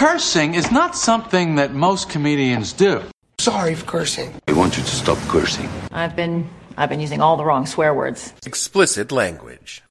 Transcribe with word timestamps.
cursing 0.00 0.54
is 0.54 0.72
not 0.72 0.96
something 0.96 1.56
that 1.56 1.74
most 1.74 2.08
comedians 2.08 2.72
do. 2.72 3.02
Sorry 3.38 3.74
for 3.74 3.84
cursing. 3.84 4.32
I 4.48 4.54
want 4.54 4.78
you 4.78 4.82
to 4.82 4.88
stop 4.88 5.18
cursing. 5.28 5.68
I've 5.92 6.16
been 6.16 6.48
I've 6.78 6.88
been 6.88 7.00
using 7.00 7.20
all 7.20 7.36
the 7.36 7.44
wrong 7.44 7.66
swear 7.66 7.92
words. 7.92 8.32
explicit 8.46 9.12
language. 9.12 9.82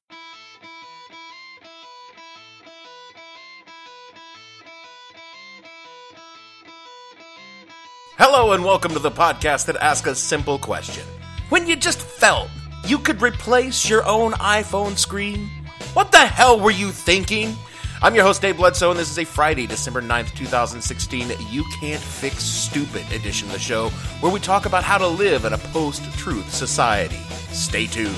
Hello 8.18 8.50
and 8.50 8.64
welcome 8.64 8.92
to 8.94 8.98
the 8.98 9.12
podcast 9.12 9.66
that 9.66 9.76
asks 9.76 10.08
a 10.08 10.16
simple 10.16 10.58
question. 10.58 11.04
When 11.50 11.68
you 11.68 11.76
just 11.76 12.00
felt 12.00 12.48
you 12.84 12.98
could 12.98 13.22
replace 13.22 13.88
your 13.88 14.04
own 14.04 14.32
iPhone 14.32 14.98
screen, 14.98 15.48
what 15.94 16.10
the 16.10 16.18
hell 16.18 16.58
were 16.58 16.72
you 16.72 16.90
thinking? 16.90 17.54
I'm 18.02 18.14
your 18.14 18.24
host, 18.24 18.40
Dave 18.40 18.56
Bledsoe, 18.56 18.90
and 18.90 18.98
this 18.98 19.10
is 19.10 19.18
a 19.18 19.26
Friday, 19.26 19.66
December 19.66 20.00
9th, 20.00 20.34
2016, 20.34 21.32
You 21.50 21.62
Can't 21.80 22.00
Fix 22.00 22.42
Stupid 22.42 23.04
edition 23.12 23.48
of 23.48 23.52
the 23.52 23.58
show, 23.58 23.90
where 24.20 24.32
we 24.32 24.40
talk 24.40 24.64
about 24.64 24.84
how 24.84 24.96
to 24.96 25.06
live 25.06 25.44
in 25.44 25.52
a 25.52 25.58
post 25.58 26.02
truth 26.14 26.50
society. 26.50 27.18
Stay 27.52 27.86
tuned. 27.86 28.16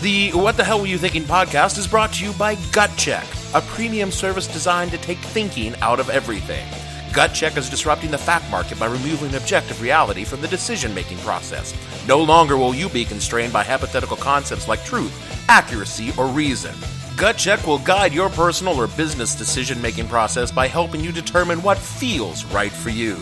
The 0.00 0.30
What 0.30 0.56
the 0.56 0.64
Hell 0.64 0.80
Were 0.80 0.86
You 0.86 0.98
Thinking 0.98 1.22
podcast 1.22 1.78
is 1.78 1.86
brought 1.86 2.14
to 2.14 2.24
you 2.24 2.32
by 2.32 2.56
Gut 2.72 2.90
Check, 2.96 3.26
a 3.54 3.60
premium 3.60 4.10
service 4.10 4.48
designed 4.48 4.90
to 4.90 4.98
take 4.98 5.18
thinking 5.18 5.76
out 5.82 6.00
of 6.00 6.10
everything. 6.10 6.66
Gut 7.12 7.34
Check 7.34 7.56
is 7.56 7.68
disrupting 7.68 8.12
the 8.12 8.18
fact 8.18 8.48
market 8.50 8.78
by 8.78 8.86
removing 8.86 9.34
objective 9.34 9.82
reality 9.82 10.24
from 10.24 10.40
the 10.40 10.46
decision 10.46 10.94
making 10.94 11.18
process. 11.18 11.74
No 12.06 12.22
longer 12.22 12.56
will 12.56 12.72
you 12.72 12.88
be 12.88 13.04
constrained 13.04 13.52
by 13.52 13.64
hypothetical 13.64 14.16
concepts 14.16 14.68
like 14.68 14.84
truth, 14.84 15.12
accuracy, 15.48 16.12
or 16.16 16.26
reason. 16.28 16.74
Gut 17.16 17.36
Check 17.36 17.66
will 17.66 17.80
guide 17.80 18.14
your 18.14 18.28
personal 18.30 18.80
or 18.80 18.86
business 18.86 19.34
decision 19.34 19.82
making 19.82 20.06
process 20.06 20.52
by 20.52 20.68
helping 20.68 21.00
you 21.00 21.10
determine 21.10 21.60
what 21.62 21.78
feels 21.78 22.44
right 22.46 22.72
for 22.72 22.90
you. 22.90 23.16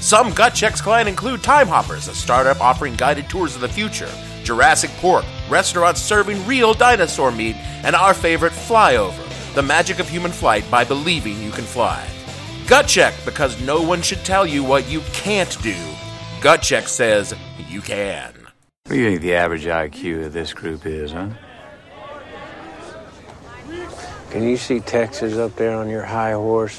Some 0.00 0.32
Gut 0.32 0.54
Checks 0.54 0.82
clients 0.82 1.08
include 1.08 1.42
Time 1.42 1.66
Hoppers, 1.66 2.08
a 2.08 2.14
startup 2.14 2.60
offering 2.60 2.94
guided 2.94 3.28
tours 3.30 3.54
of 3.54 3.62
the 3.62 3.68
future, 3.68 4.10
Jurassic 4.44 4.90
Pork, 4.98 5.24
restaurants 5.48 6.02
serving 6.02 6.46
real 6.46 6.74
dinosaur 6.74 7.32
meat, 7.32 7.56
and 7.84 7.96
our 7.96 8.12
favorite, 8.12 8.52
Flyover, 8.52 9.54
the 9.54 9.62
magic 9.62 9.98
of 9.98 10.08
human 10.08 10.30
flight 10.30 10.70
by 10.70 10.84
believing 10.84 11.42
you 11.42 11.50
can 11.50 11.64
fly. 11.64 12.06
Gut 12.70 12.86
Check, 12.86 13.14
because 13.24 13.60
no 13.62 13.82
one 13.82 14.00
should 14.00 14.24
tell 14.24 14.46
you 14.46 14.62
what 14.62 14.88
you 14.88 15.00
can't 15.12 15.60
do. 15.60 15.74
Gut 16.40 16.62
Check 16.62 16.86
says 16.86 17.34
you 17.68 17.80
can. 17.80 18.32
What 18.84 18.92
do 18.92 18.96
you 18.96 19.10
think 19.10 19.22
the 19.22 19.34
average 19.34 19.64
IQ 19.64 20.26
of 20.26 20.32
this 20.32 20.54
group 20.54 20.86
is, 20.86 21.10
huh? 21.10 21.30
Can 24.30 24.44
you 24.44 24.56
see 24.56 24.78
Texas 24.78 25.36
up 25.36 25.56
there 25.56 25.76
on 25.76 25.88
your 25.88 26.04
high 26.04 26.30
horse? 26.30 26.78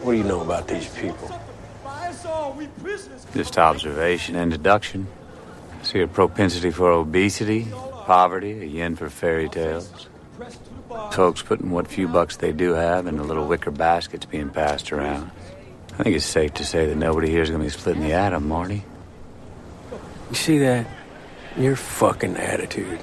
What 0.00 0.12
do 0.12 0.16
you 0.16 0.24
know 0.24 0.40
about 0.40 0.68
these 0.68 0.88
people? 0.88 1.30
Just 3.34 3.58
observation 3.58 4.36
and 4.36 4.50
deduction. 4.50 5.06
See 5.82 6.00
a 6.00 6.08
propensity 6.08 6.70
for 6.70 6.90
obesity, 6.92 7.68
poverty, 8.06 8.62
a 8.62 8.64
yen 8.64 8.96
for 8.96 9.10
fairy 9.10 9.50
tales. 9.50 10.08
Folks 11.12 11.42
putting 11.42 11.70
what 11.70 11.88
few 11.88 12.08
bucks 12.08 12.36
they 12.36 12.52
do 12.52 12.72
have 12.72 13.06
in 13.06 13.16
the 13.16 13.24
little 13.24 13.46
wicker 13.46 13.70
baskets 13.70 14.26
being 14.26 14.50
passed 14.50 14.92
around. 14.92 15.30
I 15.98 16.02
think 16.02 16.16
it's 16.16 16.26
safe 16.26 16.54
to 16.54 16.64
say 16.64 16.86
that 16.86 16.96
nobody 16.96 17.30
here 17.30 17.42
is 17.42 17.50
going 17.50 17.60
to 17.60 17.66
be 17.66 17.70
splitting 17.70 18.02
the 18.02 18.12
atom, 18.12 18.48
Marty. 18.48 18.84
You 20.30 20.36
see 20.36 20.58
that? 20.58 20.86
Your 21.56 21.76
fucking 21.76 22.36
attitude. 22.36 23.00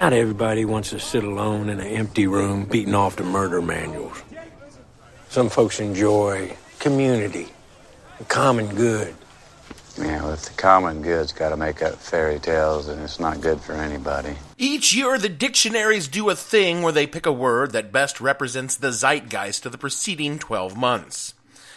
Not 0.00 0.12
everybody 0.12 0.64
wants 0.64 0.90
to 0.90 1.00
sit 1.00 1.24
alone 1.24 1.68
in 1.68 1.80
an 1.80 1.86
empty 1.86 2.26
room 2.26 2.64
beating 2.64 2.94
off 2.94 3.16
the 3.16 3.24
murder 3.24 3.62
manuals. 3.62 4.22
Some 5.28 5.48
folks 5.48 5.80
enjoy 5.80 6.56
community, 6.78 7.48
the 8.18 8.24
common 8.24 8.74
good. 8.74 9.14
Yeah, 10.00 10.32
if 10.32 10.42
the 10.42 10.54
common 10.56 11.02
good's 11.02 11.32
got 11.32 11.50
to 11.50 11.56
make 11.56 11.82
up 11.82 11.96
fairy 11.96 12.38
tales, 12.38 12.86
then 12.86 12.98
it's 13.00 13.20
not 13.20 13.40
good 13.40 13.60
for 13.60 13.74
anybody. 13.74 14.34
Each 14.56 14.94
year, 14.94 15.18
the 15.18 15.28
dictionaries 15.28 16.08
do 16.08 16.30
a 16.30 16.34
thing 16.34 16.82
where 16.82 16.92
they 16.92 17.06
pick 17.06 17.26
a 17.26 17.32
word 17.32 17.72
that 17.72 17.92
best 17.92 18.20
represents 18.20 18.76
the 18.76 18.92
zeitgeist 18.92 19.66
of 19.66 19.72
the 19.72 19.78
preceding 19.78 20.38
12 20.38 20.76
months. 20.76 21.34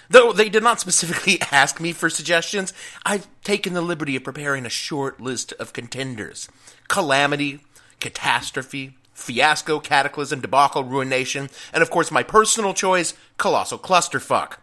Though 0.10 0.32
they 0.32 0.50
did 0.50 0.64
not 0.64 0.80
specifically 0.80 1.42
ask 1.52 1.80
me 1.82 1.92
for 1.92 2.10
suggestions, 2.10 2.72
I've 3.06 3.28
taken 3.44 3.74
the 3.74 3.82
liberty 3.82 4.16
of 4.16 4.24
preparing 4.24 4.66
a 4.66 4.70
short 4.70 5.20
list 5.20 5.54
of 5.54 5.74
contenders 5.74 6.50
calamity, 6.88 7.62
catastrophe, 8.00 8.96
fiasco, 9.14 9.80
cataclysm, 9.80 10.42
debacle, 10.42 10.84
ruination, 10.84 11.50
and 11.74 11.82
of 11.82 11.90
course 11.90 12.12
my 12.12 12.24
personal 12.24 12.74
choice, 12.74 13.14
colossal 13.38 13.80
clusterfuck. 13.80 14.58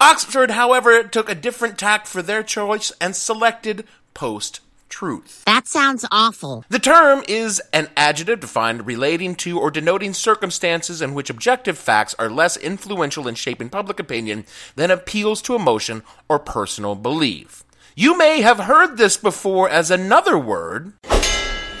Oxford, 0.00 0.52
however, 0.52 1.02
took 1.02 1.28
a 1.28 1.34
different 1.34 1.78
tack 1.78 2.06
for 2.06 2.22
their 2.22 2.42
choice 2.42 2.90
and 3.00 3.14
selected 3.14 3.84
post 4.14 4.60
truth. 4.88 5.44
That 5.46 5.66
sounds 5.66 6.04
awful. 6.10 6.64
The 6.68 6.78
term 6.78 7.22
is 7.28 7.62
an 7.72 7.88
adjective 7.96 8.40
defined 8.40 8.86
relating 8.86 9.34
to 9.36 9.58
or 9.58 9.70
denoting 9.70 10.12
circumstances 10.12 11.00
in 11.00 11.14
which 11.14 11.30
objective 11.30 11.78
facts 11.78 12.14
are 12.18 12.28
less 12.28 12.56
influential 12.56 13.28
in 13.28 13.36
shaping 13.36 13.70
public 13.70 13.98
opinion 13.98 14.44
than 14.74 14.90
appeals 14.90 15.40
to 15.42 15.54
emotion 15.54 16.02
or 16.28 16.38
personal 16.38 16.94
belief. 16.96 17.64
You 17.94 18.18
may 18.18 18.40
have 18.40 18.58
heard 18.58 18.96
this 18.96 19.16
before 19.16 19.68
as 19.68 19.90
another 19.90 20.38
word, 20.38 20.92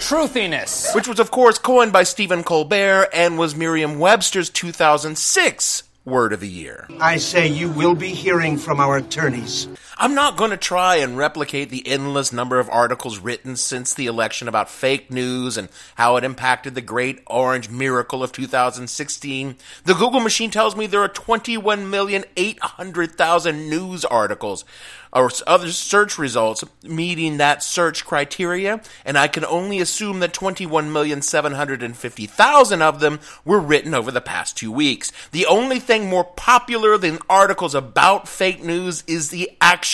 Truthiness. 0.00 0.94
which 0.94 1.06
was 1.06 1.20
of 1.20 1.30
course 1.30 1.58
coined 1.58 1.92
by 1.92 2.02
Stephen 2.02 2.42
Colbert 2.42 3.08
and 3.12 3.38
was 3.38 3.54
Merriam-Webster's 3.54 4.50
2006 4.50 5.82
word 6.04 6.32
of 6.32 6.40
the 6.40 6.48
year. 6.48 6.88
I 7.00 7.18
say 7.18 7.46
you 7.46 7.68
will 7.70 7.94
be 7.94 8.08
hearing 8.08 8.56
from 8.56 8.80
our 8.80 8.96
attorneys. 8.96 9.68
I'm 10.02 10.14
not 10.14 10.38
going 10.38 10.50
to 10.50 10.56
try 10.56 10.96
and 10.96 11.18
replicate 11.18 11.68
the 11.68 11.86
endless 11.86 12.32
number 12.32 12.58
of 12.58 12.70
articles 12.70 13.18
written 13.18 13.54
since 13.54 13.92
the 13.92 14.06
election 14.06 14.48
about 14.48 14.70
fake 14.70 15.10
news 15.10 15.58
and 15.58 15.68
how 15.96 16.16
it 16.16 16.24
impacted 16.24 16.74
the 16.74 16.80
great 16.80 17.20
orange 17.26 17.68
miracle 17.68 18.22
of 18.22 18.32
2016. 18.32 19.56
The 19.84 19.92
Google 19.92 20.20
machine 20.20 20.50
tells 20.50 20.74
me 20.74 20.86
there 20.86 21.02
are 21.02 21.08
21,800,000 21.10 23.68
news 23.68 24.06
articles 24.06 24.64
or 25.12 25.28
other 25.46 25.70
search 25.72 26.18
results 26.18 26.62
meeting 26.84 27.38
that 27.38 27.64
search 27.64 28.04
criteria, 28.06 28.80
and 29.04 29.18
I 29.18 29.28
can 29.28 29.44
only 29.44 29.80
assume 29.80 30.20
that 30.20 30.32
21,750,000 30.32 32.80
of 32.80 33.00
them 33.00 33.18
were 33.44 33.58
written 33.58 33.92
over 33.92 34.12
the 34.12 34.20
past 34.20 34.56
two 34.56 34.72
weeks. 34.72 35.10
The 35.32 35.46
only 35.46 35.80
thing 35.80 36.08
more 36.08 36.24
popular 36.24 36.96
than 36.96 37.18
articles 37.28 37.74
about 37.74 38.28
fake 38.28 38.62
news 38.62 39.02
is 39.08 39.30
the 39.30 39.50
actual 39.60 39.89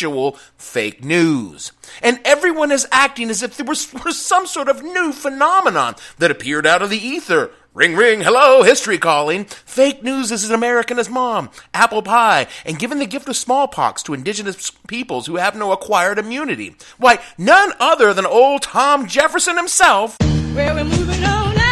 fake 0.56 1.04
news. 1.04 1.72
And 2.02 2.20
everyone 2.24 2.72
is 2.72 2.86
acting 2.92 3.30
as 3.30 3.42
if 3.42 3.56
there 3.56 3.66
was, 3.66 3.88
some 4.18 4.46
sort 4.46 4.68
of 4.68 4.82
new 4.82 5.12
phenomenon 5.12 5.94
that 6.18 6.30
appeared 6.30 6.66
out 6.66 6.82
of 6.82 6.90
the 6.90 6.98
ether. 6.98 7.50
Ring, 7.74 7.94
ring, 7.94 8.22
hello, 8.22 8.62
history 8.62 8.96
calling. 8.96 9.44
Fake 9.44 10.02
news 10.02 10.32
is 10.32 10.44
as 10.44 10.50
American 10.50 10.98
as 10.98 11.10
mom, 11.10 11.50
apple 11.74 12.00
pie, 12.00 12.46
and 12.64 12.78
giving 12.78 12.98
the 12.98 13.06
gift 13.06 13.28
of 13.28 13.36
smallpox 13.36 14.02
to 14.04 14.14
indigenous 14.14 14.70
peoples 14.88 15.26
who 15.26 15.36
have 15.36 15.54
no 15.54 15.72
acquired 15.72 16.18
immunity. 16.18 16.74
Why, 16.96 17.18
none 17.36 17.72
other 17.78 18.14
than 18.14 18.24
old 18.24 18.62
Tom 18.62 19.06
Jefferson 19.06 19.58
himself. 19.58 20.16
Well, 20.20 20.74
we're 20.74 20.84
moving 20.84 21.22
on 21.24 21.54
now. 21.54 21.65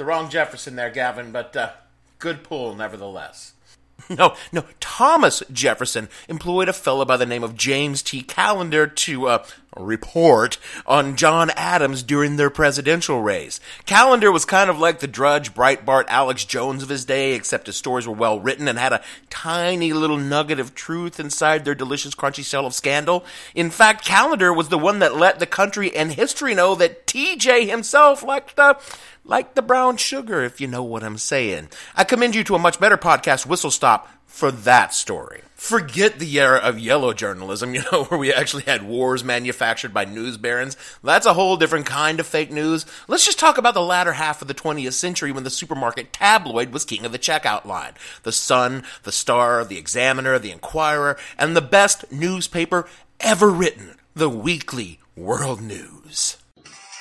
The 0.00 0.06
wrong 0.06 0.30
Jefferson 0.30 0.76
there, 0.76 0.88
Gavin, 0.88 1.30
but 1.30 1.54
uh, 1.54 1.72
good 2.18 2.42
pull 2.42 2.74
nevertheless. 2.74 3.52
No, 4.08 4.34
no, 4.50 4.64
Thomas 4.80 5.42
Jefferson 5.52 6.08
employed 6.26 6.70
a 6.70 6.72
fellow 6.72 7.04
by 7.04 7.18
the 7.18 7.26
name 7.26 7.44
of 7.44 7.54
James 7.54 8.02
T. 8.02 8.22
Callender 8.22 8.86
to 8.86 9.28
uh, 9.28 9.44
report 9.76 10.58
on 10.86 11.16
John 11.16 11.50
Adams 11.50 12.02
during 12.02 12.36
their 12.36 12.50
presidential 12.50 13.20
race. 13.22 13.60
Callender 13.86 14.32
was 14.32 14.44
kind 14.44 14.68
of 14.68 14.80
like 14.80 14.98
the 14.98 15.06
Drudge, 15.06 15.54
Breitbart, 15.54 16.06
Alex 16.08 16.44
Jones 16.44 16.82
of 16.82 16.88
his 16.88 17.04
day, 17.04 17.34
except 17.34 17.66
his 17.66 17.76
stories 17.76 18.06
were 18.06 18.14
well 18.14 18.40
written 18.40 18.66
and 18.66 18.78
had 18.78 18.92
a 18.92 19.02
tiny 19.28 19.92
little 19.92 20.16
nugget 20.16 20.58
of 20.58 20.74
truth 20.74 21.20
inside 21.20 21.64
their 21.64 21.74
delicious, 21.74 22.14
crunchy 22.14 22.44
shell 22.44 22.66
of 22.66 22.74
scandal. 22.74 23.24
In 23.54 23.70
fact, 23.70 24.04
Callender 24.04 24.52
was 24.52 24.70
the 24.70 24.78
one 24.78 24.98
that 25.00 25.14
let 25.14 25.38
the 25.38 25.46
country 25.46 25.94
and 25.94 26.10
history 26.12 26.54
know 26.54 26.74
that 26.74 27.06
TJ 27.06 27.68
himself 27.68 28.24
liked 28.24 28.56
the 28.56 28.76
like 29.24 29.54
the 29.54 29.62
brown 29.62 29.96
sugar, 29.96 30.42
if 30.42 30.60
you 30.60 30.66
know 30.66 30.82
what 30.82 31.04
I'm 31.04 31.18
saying. 31.18 31.68
I 31.94 32.04
commend 32.04 32.34
you 32.34 32.44
to 32.44 32.54
a 32.54 32.58
much 32.58 32.80
better 32.80 32.96
podcast, 32.96 33.46
Whistle 33.46 33.70
Stop, 33.70 34.08
for 34.26 34.50
that 34.50 34.94
story. 34.94 35.42
Forget 35.54 36.18
the 36.18 36.38
era 36.38 36.58
of 36.58 36.78
yellow 36.78 37.12
journalism, 37.12 37.74
you 37.74 37.82
know, 37.92 38.04
where 38.04 38.18
we 38.18 38.32
actually 38.32 38.62
had 38.62 38.82
wars 38.82 39.22
manufactured 39.22 39.92
by 39.92 40.04
news 40.04 40.36
barons. 40.36 40.76
That's 41.04 41.26
a 41.26 41.34
whole 41.34 41.56
different 41.56 41.86
kind 41.86 42.18
of 42.18 42.26
fake 42.26 42.50
news. 42.50 42.86
Let's 43.08 43.26
just 43.26 43.38
talk 43.38 43.58
about 43.58 43.74
the 43.74 43.82
latter 43.82 44.14
half 44.14 44.40
of 44.40 44.48
the 44.48 44.54
20th 44.54 44.94
century 44.94 45.32
when 45.32 45.44
the 45.44 45.50
supermarket 45.50 46.12
tabloid 46.12 46.72
was 46.72 46.84
king 46.84 47.04
of 47.04 47.12
the 47.12 47.18
checkout 47.18 47.66
line. 47.66 47.92
The 48.22 48.32
Sun, 48.32 48.84
the 49.02 49.12
Star, 49.12 49.64
the 49.64 49.78
Examiner, 49.78 50.38
the 50.38 50.52
Inquirer, 50.52 51.18
and 51.36 51.54
the 51.54 51.60
best 51.60 52.10
newspaper 52.10 52.88
ever 53.20 53.50
written, 53.50 53.96
the 54.14 54.30
Weekly 54.30 55.00
World 55.14 55.60
News. 55.60 56.38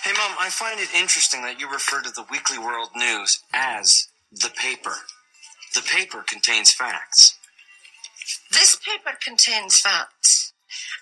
Hey, 0.10 0.16
Mom, 0.18 0.38
I 0.40 0.50
find 0.50 0.80
it 0.80 0.90
interesting 0.96 1.44
that 1.44 1.60
you 1.60 1.72
refer 1.72 2.02
to 2.02 2.10
the 2.10 2.26
Weekly 2.32 2.58
World 2.58 2.90
News 2.96 3.44
as 3.54 4.08
the 4.32 4.50
paper. 4.50 4.96
The 5.76 5.84
paper 5.84 6.24
contains 6.28 6.74
facts. 6.74 7.38
This 8.52 8.76
paper 8.76 9.16
contains 9.24 9.80
facts. 9.80 10.52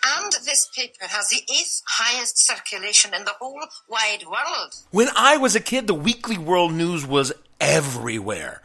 And 0.06 0.34
this 0.44 0.68
paper 0.76 1.06
has 1.08 1.30
the 1.30 1.40
eighth 1.50 1.84
highest 1.88 2.38
circulation 2.38 3.14
in 3.14 3.24
the 3.24 3.32
whole 3.40 3.62
wide 3.88 4.26
world. 4.26 4.74
When 4.92 5.08
I 5.16 5.38
was 5.38 5.56
a 5.56 5.62
kid, 5.62 5.88
the 5.88 5.94
Weekly 5.94 6.38
World 6.38 6.74
News 6.74 7.06
was 7.06 7.32
everywhere. 7.62 8.62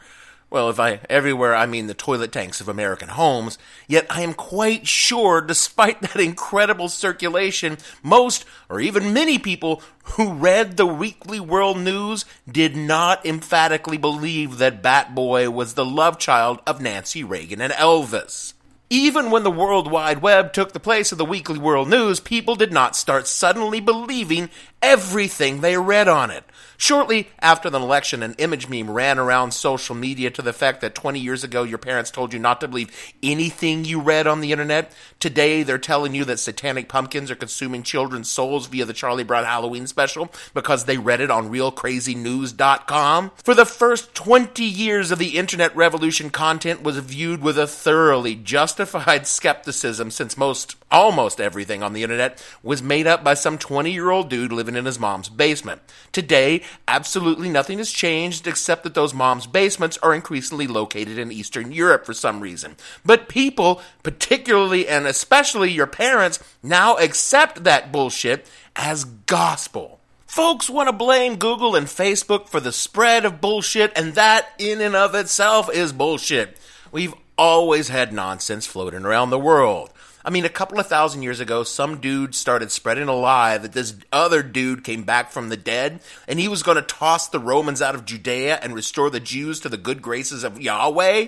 Well, 0.53 0.69
if 0.69 0.79
I 0.79 0.99
everywhere, 1.09 1.55
I 1.55 1.65
mean 1.65 1.87
the 1.87 1.95
toilet 1.95 2.31
tanks 2.31 2.61
of 2.61 2.69
American 2.69 3.09
homes. 3.09 3.57
Yet 3.87 4.05
I 4.11 4.21
am 4.21 4.35
quite 4.35 4.87
sure, 4.87 5.41
despite 5.41 5.99
that 6.01 6.17
incredible 6.17 6.89
circulation, 6.89 7.79
most 8.03 8.45
or 8.69 8.79
even 8.79 9.13
many 9.13 9.39
people 9.39 9.81
who 10.15 10.33
read 10.33 10.77
the 10.77 10.85
Weekly 10.85 11.39
World 11.39 11.79
News 11.79 12.25
did 12.47 12.77
not 12.77 13.25
emphatically 13.25 13.97
believe 13.97 14.59
that 14.59 14.83
Bat 14.83 15.15
Boy 15.15 15.49
was 15.49 15.73
the 15.73 15.83
love 15.83 16.19
child 16.19 16.61
of 16.67 16.79
Nancy 16.79 17.23
Reagan 17.23 17.59
and 17.59 17.73
Elvis. 17.73 18.53
Even 18.91 19.31
when 19.31 19.41
the 19.41 19.49
World 19.49 19.89
Wide 19.89 20.21
Web 20.21 20.53
took 20.53 20.71
the 20.71 20.79
place 20.79 21.11
of 21.11 21.17
the 21.17 21.25
Weekly 21.25 21.57
World 21.57 21.89
News, 21.89 22.19
people 22.19 22.55
did 22.55 22.71
not 22.71 22.95
start 22.95 23.25
suddenly 23.25 23.79
believing 23.79 24.51
everything 24.83 25.61
they 25.61 25.79
read 25.79 26.07
on 26.07 26.29
it. 26.29 26.43
Shortly 26.83 27.29
after 27.39 27.69
the 27.69 27.79
election, 27.79 28.21
an 28.23 28.35
image 28.37 28.67
meme 28.67 28.91
ran 28.91 29.17
around 29.17 29.51
social 29.51 29.95
media 29.95 30.29
to 30.31 30.41
the 30.41 30.49
effect 30.49 30.81
that 30.81 30.93
20 30.93 31.17
years 31.17 31.41
ago 31.41 31.63
your 31.63 31.77
parents 31.77 32.11
told 32.11 32.33
you 32.33 32.39
not 32.39 32.59
to 32.59 32.67
believe 32.67 33.13
anything 33.23 33.85
you 33.85 34.01
read 34.01 34.27
on 34.27 34.41
the 34.41 34.51
internet. 34.51 34.91
Today 35.17 35.63
they're 35.63 35.77
telling 35.77 36.13
you 36.13 36.25
that 36.25 36.39
satanic 36.39 36.89
pumpkins 36.89 37.31
are 37.31 37.35
consuming 37.35 37.83
children's 37.83 38.29
souls 38.29 38.67
via 38.67 38.83
the 38.83 38.91
Charlie 38.91 39.23
Brown 39.23 39.45
Halloween 39.45 39.87
special 39.87 40.29
because 40.53 40.83
they 40.83 40.97
read 40.97 41.21
it 41.21 41.31
on 41.31 41.49
realcrazynews.com. 41.49 43.31
For 43.41 43.55
the 43.55 43.65
first 43.65 44.13
20 44.13 44.65
years 44.65 45.09
of 45.09 45.19
the 45.19 45.37
internet 45.37 45.73
revolution, 45.77 46.31
content 46.31 46.83
was 46.83 46.97
viewed 46.97 47.41
with 47.41 47.57
a 47.57 47.65
thoroughly 47.65 48.35
justified 48.35 49.25
skepticism 49.25 50.11
since 50.11 50.35
most, 50.35 50.75
almost 50.91 51.39
everything 51.39 51.81
on 51.81 51.93
the 51.93 52.03
internet 52.03 52.45
was 52.61 52.83
made 52.83 53.07
up 53.07 53.23
by 53.23 53.35
some 53.35 53.57
20 53.57 53.89
year 53.89 54.09
old 54.09 54.29
dude 54.29 54.51
living 54.51 54.75
in 54.75 54.83
his 54.83 54.99
mom's 54.99 55.29
basement. 55.29 55.81
Today, 56.11 56.61
absolutely 56.87 57.49
nothing 57.49 57.77
has 57.77 57.91
changed 57.91 58.47
except 58.47 58.83
that 58.83 58.93
those 58.93 59.13
moms' 59.13 59.47
basements 59.47 59.97
are 59.99 60.13
increasingly 60.13 60.67
located 60.67 61.17
in 61.17 61.31
Eastern 61.31 61.71
Europe 61.71 62.05
for 62.05 62.13
some 62.13 62.39
reason. 62.39 62.75
But 63.05 63.29
people, 63.29 63.81
particularly 64.03 64.87
and 64.87 65.05
especially 65.05 65.71
your 65.71 65.87
parents, 65.87 66.39
now 66.61 66.97
accept 66.97 67.63
that 67.63 67.91
bullshit 67.91 68.47
as 68.75 69.05
gospel. 69.05 69.99
Folks 70.25 70.67
want 70.67 70.89
to 70.89 70.93
blame 70.93 71.35
Google 71.35 71.75
and 71.75 71.85
Facebook 71.85 72.49
for 72.49 72.59
the 72.59 72.71
spread 72.71 73.23
of 73.23 73.39
bullshit, 73.39 73.95
and 73.95 74.15
that 74.15 74.47
in 74.57 74.81
and 74.81 74.95
of 74.95 75.13
itself 75.13 75.69
is 75.71 75.93
bullshit. 75.93 76.57
We've 76.91 77.13
always 77.37 77.89
had 77.89 78.11
nonsense 78.11 78.65
floating 78.65 79.05
around 79.05 79.29
the 79.29 79.37
world. 79.37 79.92
I 80.25 80.29
mean, 80.29 80.45
a 80.45 80.49
couple 80.49 80.79
of 80.79 80.87
thousand 80.87 81.23
years 81.23 81.41
ago, 81.41 81.63
some 81.63 81.99
dude 81.99 82.33
started 82.33 82.71
spreading 82.71 83.09
a 83.09 83.15
lie 83.15 83.57
that 83.57 83.73
this 83.73 83.93
other 84.09 84.41
dude 84.41 84.85
came 84.85 85.03
back 85.03 85.31
from 85.31 85.49
the 85.49 85.57
dead 85.57 85.99
and 86.29 86.39
he 86.39 86.47
was 86.47 86.63
going 86.63 86.77
to 86.77 86.81
toss 86.81 87.27
the 87.27 87.39
Romans 87.39 87.81
out 87.81 87.93
of 87.93 88.05
Judea 88.05 88.57
and 88.61 88.73
restore 88.73 89.09
the 89.09 89.19
Jews 89.19 89.59
to 89.59 89.69
the 89.69 89.75
good 89.75 90.01
graces 90.01 90.45
of 90.45 90.61
Yahweh. 90.61 91.27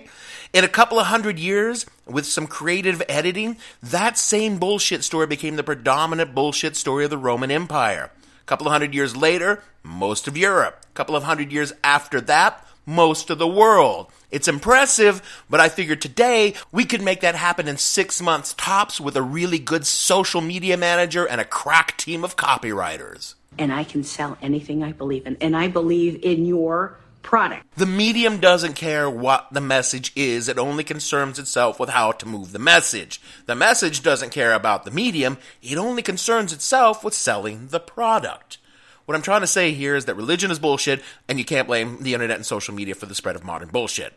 In 0.53 0.63
a 0.63 0.69
couple 0.69 0.97
of 0.97 1.07
hundred 1.07 1.39
years, 1.39 1.85
with 2.05 2.25
some 2.25 2.47
creative 2.47 3.03
editing, 3.09 3.57
that 3.83 4.17
same 4.17 4.59
bullshit 4.59 5.03
story 5.03 5.27
became 5.27 5.57
the 5.57 5.63
predominant 5.63 6.33
bullshit 6.33 6.77
story 6.77 7.03
of 7.03 7.09
the 7.09 7.17
Roman 7.17 7.51
Empire. 7.51 8.11
A 8.41 8.45
couple 8.45 8.67
of 8.67 8.71
hundred 8.71 8.93
years 8.93 9.13
later, 9.13 9.61
most 9.83 10.25
of 10.25 10.37
Europe. 10.37 10.85
A 10.89 10.93
couple 10.93 11.17
of 11.17 11.23
hundred 11.23 11.51
years 11.51 11.73
after 11.83 12.21
that, 12.21 12.65
most 12.85 13.29
of 13.29 13.39
the 13.39 13.47
world. 13.47 14.09
It's 14.31 14.47
impressive, 14.47 15.21
but 15.49 15.59
I 15.59 15.69
figured 15.69 16.01
today 16.01 16.53
we 16.71 16.85
could 16.85 17.01
make 17.01 17.21
that 17.21 17.35
happen 17.35 17.67
in 17.67 17.77
six 17.77 18.21
months 18.21 18.53
tops 18.57 18.99
with 18.99 19.15
a 19.15 19.21
really 19.21 19.59
good 19.59 19.85
social 19.85 20.41
media 20.41 20.77
manager 20.77 21.25
and 21.25 21.39
a 21.39 21.45
crack 21.45 21.97
team 21.97 22.23
of 22.23 22.35
copywriters. 22.35 23.35
And 23.57 23.71
I 23.71 23.83
can 23.83 24.03
sell 24.03 24.37
anything 24.41 24.83
I 24.83 24.91
believe 24.91 25.25
in. 25.25 25.37
And 25.39 25.55
I 25.55 25.67
believe 25.67 26.19
in 26.23 26.45
your 26.45 26.97
product. 27.25 27.65
The 27.75 27.85
medium 27.87 28.39
doesn't 28.39 28.75
care 28.75 29.09
what 29.09 29.47
the 29.51 29.61
message 29.61 30.11
is, 30.15 30.47
it 30.47 30.59
only 30.59 30.83
concerns 30.83 31.39
itself 31.39 31.79
with 31.79 31.89
how 31.89 32.11
to 32.13 32.25
move 32.27 32.51
the 32.51 32.59
message. 32.59 33.19
The 33.47 33.55
message 33.55 34.03
doesn't 34.03 34.29
care 34.29 34.53
about 34.53 34.85
the 34.85 34.91
medium, 34.91 35.39
it 35.61 35.77
only 35.77 36.03
concerns 36.03 36.53
itself 36.53 37.03
with 37.03 37.15
selling 37.15 37.69
the 37.69 37.79
product. 37.79 38.59
What 39.05 39.15
I'm 39.15 39.21
trying 39.21 39.41
to 39.41 39.47
say 39.47 39.71
here 39.71 39.95
is 39.95 40.05
that 40.05 40.15
religion 40.15 40.51
is 40.51 40.59
bullshit, 40.59 41.01
and 41.27 41.37
you 41.37 41.45
can't 41.45 41.67
blame 41.67 42.01
the 42.01 42.13
internet 42.13 42.37
and 42.37 42.45
social 42.45 42.73
media 42.73 42.95
for 42.95 43.05
the 43.05 43.15
spread 43.15 43.35
of 43.35 43.43
modern 43.43 43.69
bullshit. 43.69 44.13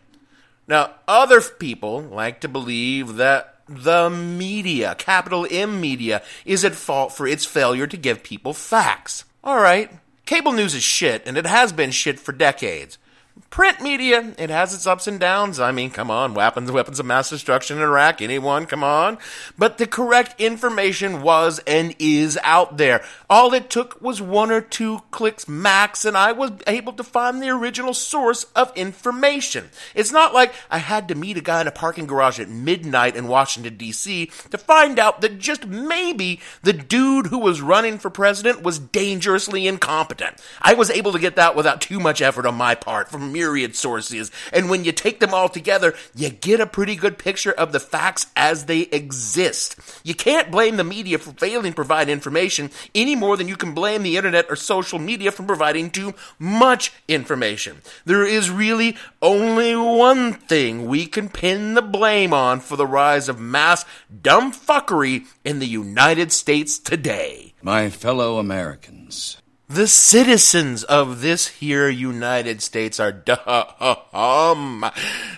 Now, 0.67 0.95
other 1.07 1.41
people 1.41 2.01
like 2.03 2.41
to 2.41 2.49
believe 2.49 3.17
that 3.17 3.57
the 3.69 4.09
media, 4.09 4.95
capital 4.95 5.47
M 5.51 5.81
media, 5.81 6.23
is 6.45 6.65
at 6.65 6.75
fault 6.75 7.13
for 7.13 7.27
its 7.27 7.45
failure 7.45 7.87
to 7.87 7.97
give 7.97 8.23
people 8.23 8.55
facts. 8.55 9.25
Alright, 9.45 9.93
cable 10.25 10.53
news 10.53 10.75
is 10.75 10.83
shit, 10.83 11.23
and 11.27 11.37
it 11.37 11.47
has 11.47 11.73
been 11.73 11.91
shit 11.91 12.19
for 12.19 12.33
decades. 12.33 12.99
Print 13.51 13.81
media, 13.81 14.35
it 14.39 14.51
has 14.51 14.75
its 14.75 14.87
ups 14.87 15.07
and 15.07 15.19
downs. 15.19 15.61
I 15.61 15.73
mean, 15.73 15.91
come 15.91 16.11
on, 16.11 16.35
weapons, 16.35 16.71
weapons 16.71 17.01
of 17.01 17.07
mass 17.07 17.31
destruction 17.31 17.79
in 17.79 17.83
Iraq, 17.83 18.21
anyone, 18.21 18.67
come 18.67 18.85
on. 18.85 19.19
But 19.57 19.79
the 19.79 19.87
correct 19.87 20.41
information 20.41 21.23
was 21.23 21.61
and 21.67 21.95
is 21.99 22.39
out 22.43 22.77
there. 22.77 23.05
All 23.31 23.55
it 23.55 23.71
took 23.71 24.01
was 24.01 24.21
one 24.21 24.51
or 24.51 24.61
two 24.61 25.01
clicks 25.11 25.49
max, 25.49 26.05
and 26.05 26.17
I 26.17 26.33
was 26.33 26.53
able 26.67 26.93
to 26.95 27.05
find 27.05 27.43
the 27.43 27.49
original 27.49 27.95
source 27.95 28.45
of 28.55 28.77
information. 28.77 29.71
It's 29.95 30.13
not 30.13 30.35
like 30.35 30.53
I 30.71 30.79
had 30.79 31.09
to 31.09 31.15
meet 31.15 31.37
a 31.37 31.43
guy 31.43 31.61
in 31.61 31.67
a 31.67 31.73
parking 31.73 32.07
garage 32.07 32.41
at 32.41 32.49
midnight 32.49 33.17
in 33.17 33.29
Washington, 33.29 33.77
D.C. 33.77 34.27
to 34.51 34.59
find 34.59 34.99
out 34.99 35.21
that 35.21 35.39
just 35.39 35.67
maybe 35.67 36.41
the 36.63 36.73
dude 36.73 37.27
who 37.29 37.39
was 37.39 37.61
running 37.61 37.99
for 37.99 38.11
president 38.11 38.63
was 38.63 38.79
dangerously 38.79 39.67
incompetent. 39.67 40.43
I 40.61 40.75
was 40.75 40.91
able 40.91 41.13
to 41.13 41.19
get 41.19 41.37
that 41.37 41.57
without 41.57 41.81
too 41.81 42.01
much 42.01 42.21
effort 42.21 42.47
on 42.47 42.55
my 42.55 42.75
part 42.75 43.09
from 43.09 43.28
myriad 43.33 43.77
sources, 43.77 44.31
and 44.53 44.69
when 44.69 44.85
you 44.85 44.93
take 44.93 45.21
them 45.21 45.35
all 45.35 45.49
together, 45.49 45.95
you 46.15 46.31
get 46.31 46.61
a 46.61 46.67
pretty 46.67 46.97
good 46.97 47.19
picture 47.19 47.53
of 47.53 47.73
the 47.73 47.81
facts 47.81 48.27
as 48.37 48.67
they 48.67 48.83
exist. 48.83 49.77
You 50.05 50.15
can't 50.15 50.51
blame 50.51 50.77
the 50.77 50.85
media 50.85 51.19
for 51.19 51.33
failing 51.33 51.73
to 51.73 51.77
provide 51.77 52.09
information 52.09 52.71
any 52.95 53.15
more 53.15 53.37
than 53.37 53.49
you 53.49 53.57
can 53.57 53.75
blame 53.75 54.03
the 54.03 54.17
internet 54.17 54.47
or 54.49 54.57
social 54.57 54.99
media 54.99 55.33
for 55.33 55.43
providing 55.43 55.91
too 55.91 56.15
much 56.39 56.93
information. 57.07 57.83
There 58.05 58.25
is 58.25 58.51
really 58.51 58.97
only 59.23 59.77
one 59.77 60.35
thing 60.35 60.87
we 60.87 61.07
can 61.07 61.29
pin 61.29 61.75
the 61.75 61.83
blame 61.83 62.33
on 62.33 62.61
for 62.61 62.77
the 62.77 62.87
rise 62.87 63.29
of 63.29 63.41
mass 63.41 63.85
dumb 64.23 64.53
fuckery 64.53 65.27
in 65.45 65.59
the 65.59 65.67
United 65.67 66.33
States 66.33 66.79
today. 66.79 67.55
My 67.63 67.91
fellow 67.91 68.39
Americans. 68.39 69.38
The 69.71 69.87
citizens 69.87 70.83
of 70.83 71.21
this 71.21 71.49
here 71.49 71.91
United 71.91 72.63
States 72.63 72.99
are 72.99 73.13
dumb. 74.13 74.91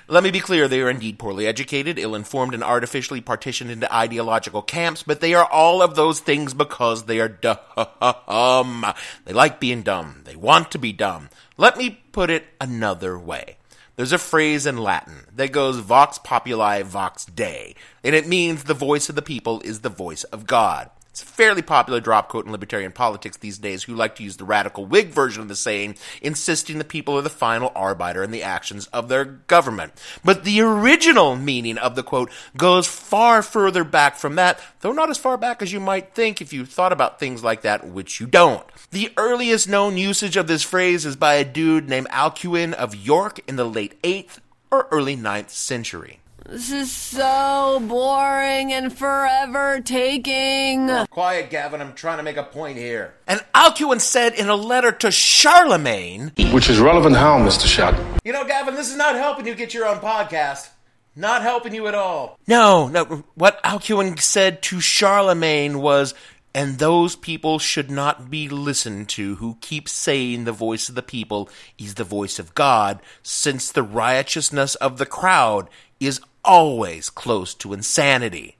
Let 0.06 0.22
me 0.22 0.30
be 0.30 0.38
clear, 0.38 0.68
they 0.68 0.80
are 0.82 0.88
indeed 0.88 1.18
poorly 1.18 1.48
educated, 1.48 1.98
ill-informed, 1.98 2.54
and 2.54 2.62
artificially 2.62 3.20
partitioned 3.20 3.72
into 3.72 3.92
ideological 3.92 4.62
camps, 4.62 5.02
but 5.02 5.20
they 5.20 5.34
are 5.34 5.46
all 5.46 5.82
of 5.82 5.96
those 5.96 6.20
things 6.20 6.54
because 6.54 7.06
they 7.06 7.18
are 7.18 7.26
dumb. 7.26 8.86
They 9.24 9.32
like 9.32 9.58
being 9.58 9.82
dumb. 9.82 10.22
They 10.24 10.36
want 10.36 10.70
to 10.70 10.78
be 10.78 10.92
dumb. 10.92 11.28
Let 11.56 11.76
me 11.76 12.00
put 12.12 12.30
it 12.30 12.44
another 12.60 13.18
way. 13.18 13.56
There's 13.96 14.12
a 14.12 14.18
phrase 14.18 14.64
in 14.64 14.78
Latin 14.78 15.26
that 15.34 15.50
goes 15.50 15.78
vox 15.78 16.20
populi 16.22 16.82
vox 16.82 17.24
dei, 17.24 17.74
and 18.04 18.14
it 18.14 18.28
means 18.28 18.62
the 18.62 18.74
voice 18.74 19.08
of 19.08 19.16
the 19.16 19.22
people 19.22 19.60
is 19.62 19.80
the 19.80 19.88
voice 19.88 20.22
of 20.22 20.46
God. 20.46 20.88
It's 21.10 21.22
a 21.22 21.26
fairly 21.26 21.62
popular 21.62 21.98
drop 21.98 22.28
quote 22.28 22.46
in 22.46 22.52
libertarian 22.52 22.92
politics 22.92 23.36
these 23.36 23.58
days 23.58 23.82
who 23.82 23.96
like 23.96 24.14
to 24.16 24.22
use 24.22 24.36
the 24.36 24.44
radical 24.44 24.86
Whig 24.86 25.08
version 25.08 25.42
of 25.42 25.48
the 25.48 25.56
saying, 25.56 25.96
insisting 26.22 26.78
the 26.78 26.84
people 26.84 27.18
are 27.18 27.22
the 27.22 27.28
final 27.28 27.72
arbiter 27.74 28.22
in 28.22 28.30
the 28.30 28.44
actions 28.44 28.86
of 28.88 29.08
their 29.08 29.24
government. 29.24 29.92
But 30.24 30.44
the 30.44 30.60
original 30.60 31.34
meaning 31.34 31.78
of 31.78 31.96
the 31.96 32.04
quote 32.04 32.30
goes 32.56 32.86
far 32.86 33.42
further 33.42 33.82
back 33.82 34.14
from 34.16 34.36
that, 34.36 34.60
though 34.82 34.92
not 34.92 35.10
as 35.10 35.18
far 35.18 35.36
back 35.36 35.62
as 35.62 35.72
you 35.72 35.80
might 35.80 36.14
think 36.14 36.40
if 36.40 36.52
you 36.52 36.64
thought 36.64 36.92
about 36.92 37.18
things 37.18 37.42
like 37.42 37.62
that, 37.62 37.88
which 37.88 38.20
you 38.20 38.26
don't. 38.28 38.64
The 38.92 39.12
earliest 39.16 39.68
known 39.68 39.96
usage 39.96 40.36
of 40.36 40.46
this 40.46 40.62
phrase 40.62 41.04
is 41.04 41.16
by 41.16 41.34
a 41.34 41.44
dude 41.44 41.88
named 41.88 42.08
Alcuin 42.10 42.72
of 42.72 42.94
York 42.94 43.40
in 43.48 43.56
the 43.56 43.64
late 43.64 44.00
8th 44.02 44.38
or 44.70 44.86
early 44.92 45.16
9th 45.16 45.50
century. 45.50 46.20
This 46.50 46.72
is 46.72 46.90
so 46.90 47.80
boring 47.80 48.72
and 48.72 48.92
forever 48.92 49.80
taking. 49.80 50.90
Quiet, 51.06 51.48
Gavin. 51.48 51.80
I'm 51.80 51.92
trying 51.92 52.16
to 52.16 52.24
make 52.24 52.36
a 52.36 52.42
point 52.42 52.76
here. 52.76 53.14
And 53.28 53.38
Alcuin 53.54 54.00
said 54.00 54.34
in 54.34 54.48
a 54.48 54.56
letter 54.56 54.90
to 54.90 55.12
Charlemagne, 55.12 56.32
Which 56.50 56.68
is 56.68 56.80
relevant 56.80 57.14
how, 57.14 57.38
Mr. 57.38 57.68
Shot? 57.68 57.94
You 58.24 58.32
know, 58.32 58.44
Gavin, 58.44 58.74
this 58.74 58.90
is 58.90 58.96
not 58.96 59.14
helping 59.14 59.46
you 59.46 59.54
get 59.54 59.72
your 59.72 59.86
own 59.86 59.98
podcast. 59.98 60.70
Not 61.14 61.42
helping 61.42 61.72
you 61.72 61.86
at 61.86 61.94
all. 61.94 62.36
No, 62.48 62.88
no. 62.88 63.22
What 63.36 63.62
Alcuin 63.62 64.18
said 64.18 64.60
to 64.62 64.80
Charlemagne 64.80 65.80
was, 65.80 66.14
and 66.52 66.80
those 66.80 67.14
people 67.14 67.60
should 67.60 67.92
not 67.92 68.28
be 68.28 68.48
listened 68.48 69.08
to 69.10 69.36
who 69.36 69.56
keep 69.60 69.88
saying 69.88 70.44
the 70.44 70.52
voice 70.52 70.88
of 70.88 70.96
the 70.96 71.02
people 71.02 71.48
is 71.78 71.94
the 71.94 72.02
voice 72.02 72.40
of 72.40 72.56
God, 72.56 72.98
since 73.22 73.70
the 73.70 73.84
riotousness 73.84 74.74
of 74.74 74.98
the 74.98 75.06
crowd 75.06 75.70
is 76.00 76.20
always 76.44 77.10
close 77.10 77.54
to 77.56 77.72
insanity. 77.72 78.56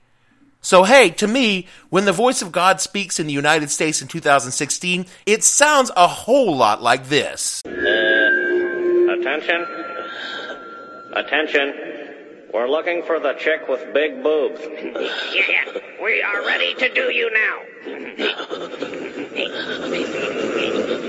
So, 0.63 0.85
hey, 0.85 1.11
to 1.11 1.27
me, 1.27 1.67
when 1.89 2.05
the 2.05 2.13
voice 2.13 2.43
of 2.43 2.53
God 2.53 2.83
speaks 2.83 3.19
in 3.19 3.27
the 3.27 3.33
United 3.33 3.71
States 3.71 4.03
in 4.03 4.09
2016, 4.09 5.07
it 5.25 5.43
sounds 5.43 5.91
a 5.97 6.07
whole 6.07 6.55
lot 6.55 6.83
like 6.83 7.09
this. 7.09 7.63
Uh, 7.65 7.71
attention. 9.19 9.67
Attention. 11.15 11.75
We're 12.53 12.69
looking 12.69 13.03
for 13.05 13.19
the 13.19 13.33
chick 13.35 13.69
with 13.69 13.81
big 13.95 14.23
boobs. 14.23 14.61
yeah, 14.61 15.79
we 16.03 16.21
are 16.21 16.45
ready 16.45 16.75
to 16.75 16.93
do 16.93 17.11
you 17.11 17.31
now. 17.31 17.61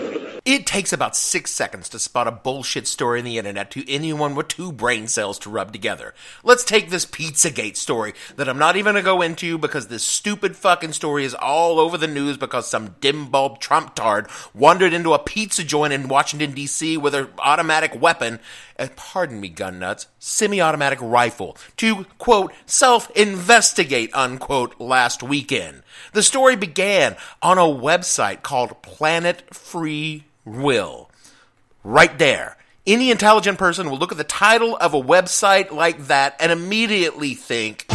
It 0.51 0.65
takes 0.65 0.91
about 0.91 1.15
six 1.15 1.49
seconds 1.49 1.87
to 1.87 1.97
spot 1.97 2.27
a 2.27 2.31
bullshit 2.31 2.85
story 2.85 3.19
on 3.19 3.25
the 3.25 3.37
internet 3.37 3.71
to 3.71 3.89
anyone 3.89 4.35
with 4.35 4.49
two 4.49 4.73
brain 4.73 5.07
cells 5.07 5.39
to 5.39 5.49
rub 5.49 5.71
together. 5.71 6.13
Let's 6.43 6.65
take 6.65 6.89
this 6.89 7.05
Pizzagate 7.05 7.77
story 7.77 8.13
that 8.35 8.49
I'm 8.49 8.59
not 8.59 8.75
even 8.75 8.95
gonna 8.95 9.01
go 9.01 9.21
into 9.21 9.57
because 9.57 9.87
this 9.87 10.03
stupid 10.03 10.57
fucking 10.57 10.91
story 10.91 11.23
is 11.23 11.33
all 11.35 11.79
over 11.79 11.97
the 11.97 12.05
news 12.05 12.35
because 12.35 12.67
some 12.67 12.95
dim 12.99 13.31
bulb 13.31 13.61
Trump 13.61 13.95
tard 13.95 14.27
wandered 14.53 14.91
into 14.91 15.13
a 15.13 15.19
pizza 15.19 15.63
joint 15.63 15.93
in 15.93 16.09
Washington 16.09 16.51
D.C. 16.51 16.97
with 16.97 17.15
an 17.15 17.29
automatic 17.39 18.01
weapon, 18.01 18.41
uh, 18.81 18.87
pardon 18.95 19.39
me, 19.39 19.47
gun 19.47 19.79
nuts, 19.79 20.07
semi-automatic 20.19 20.99
rifle 21.01 21.55
to 21.77 22.05
quote 22.17 22.51
self-investigate 22.65 24.09
unquote 24.13 24.79
last 24.79 25.21
weekend. 25.21 25.83
The 26.13 26.23
story 26.23 26.55
began 26.55 27.15
on 27.41 27.57
a 27.57 27.61
website 27.61 28.41
called 28.41 28.81
Planet 28.81 29.53
Free 29.53 30.23
Will. 30.43 31.09
Right 31.83 32.17
there. 32.17 32.57
Any 32.87 33.11
intelligent 33.11 33.59
person 33.59 33.91
will 33.91 33.99
look 33.99 34.11
at 34.11 34.17
the 34.17 34.23
title 34.23 34.75
of 34.77 34.95
a 34.95 35.01
website 35.01 35.71
like 35.71 36.07
that 36.07 36.35
and 36.39 36.51
immediately 36.51 37.35
think, 37.35 37.85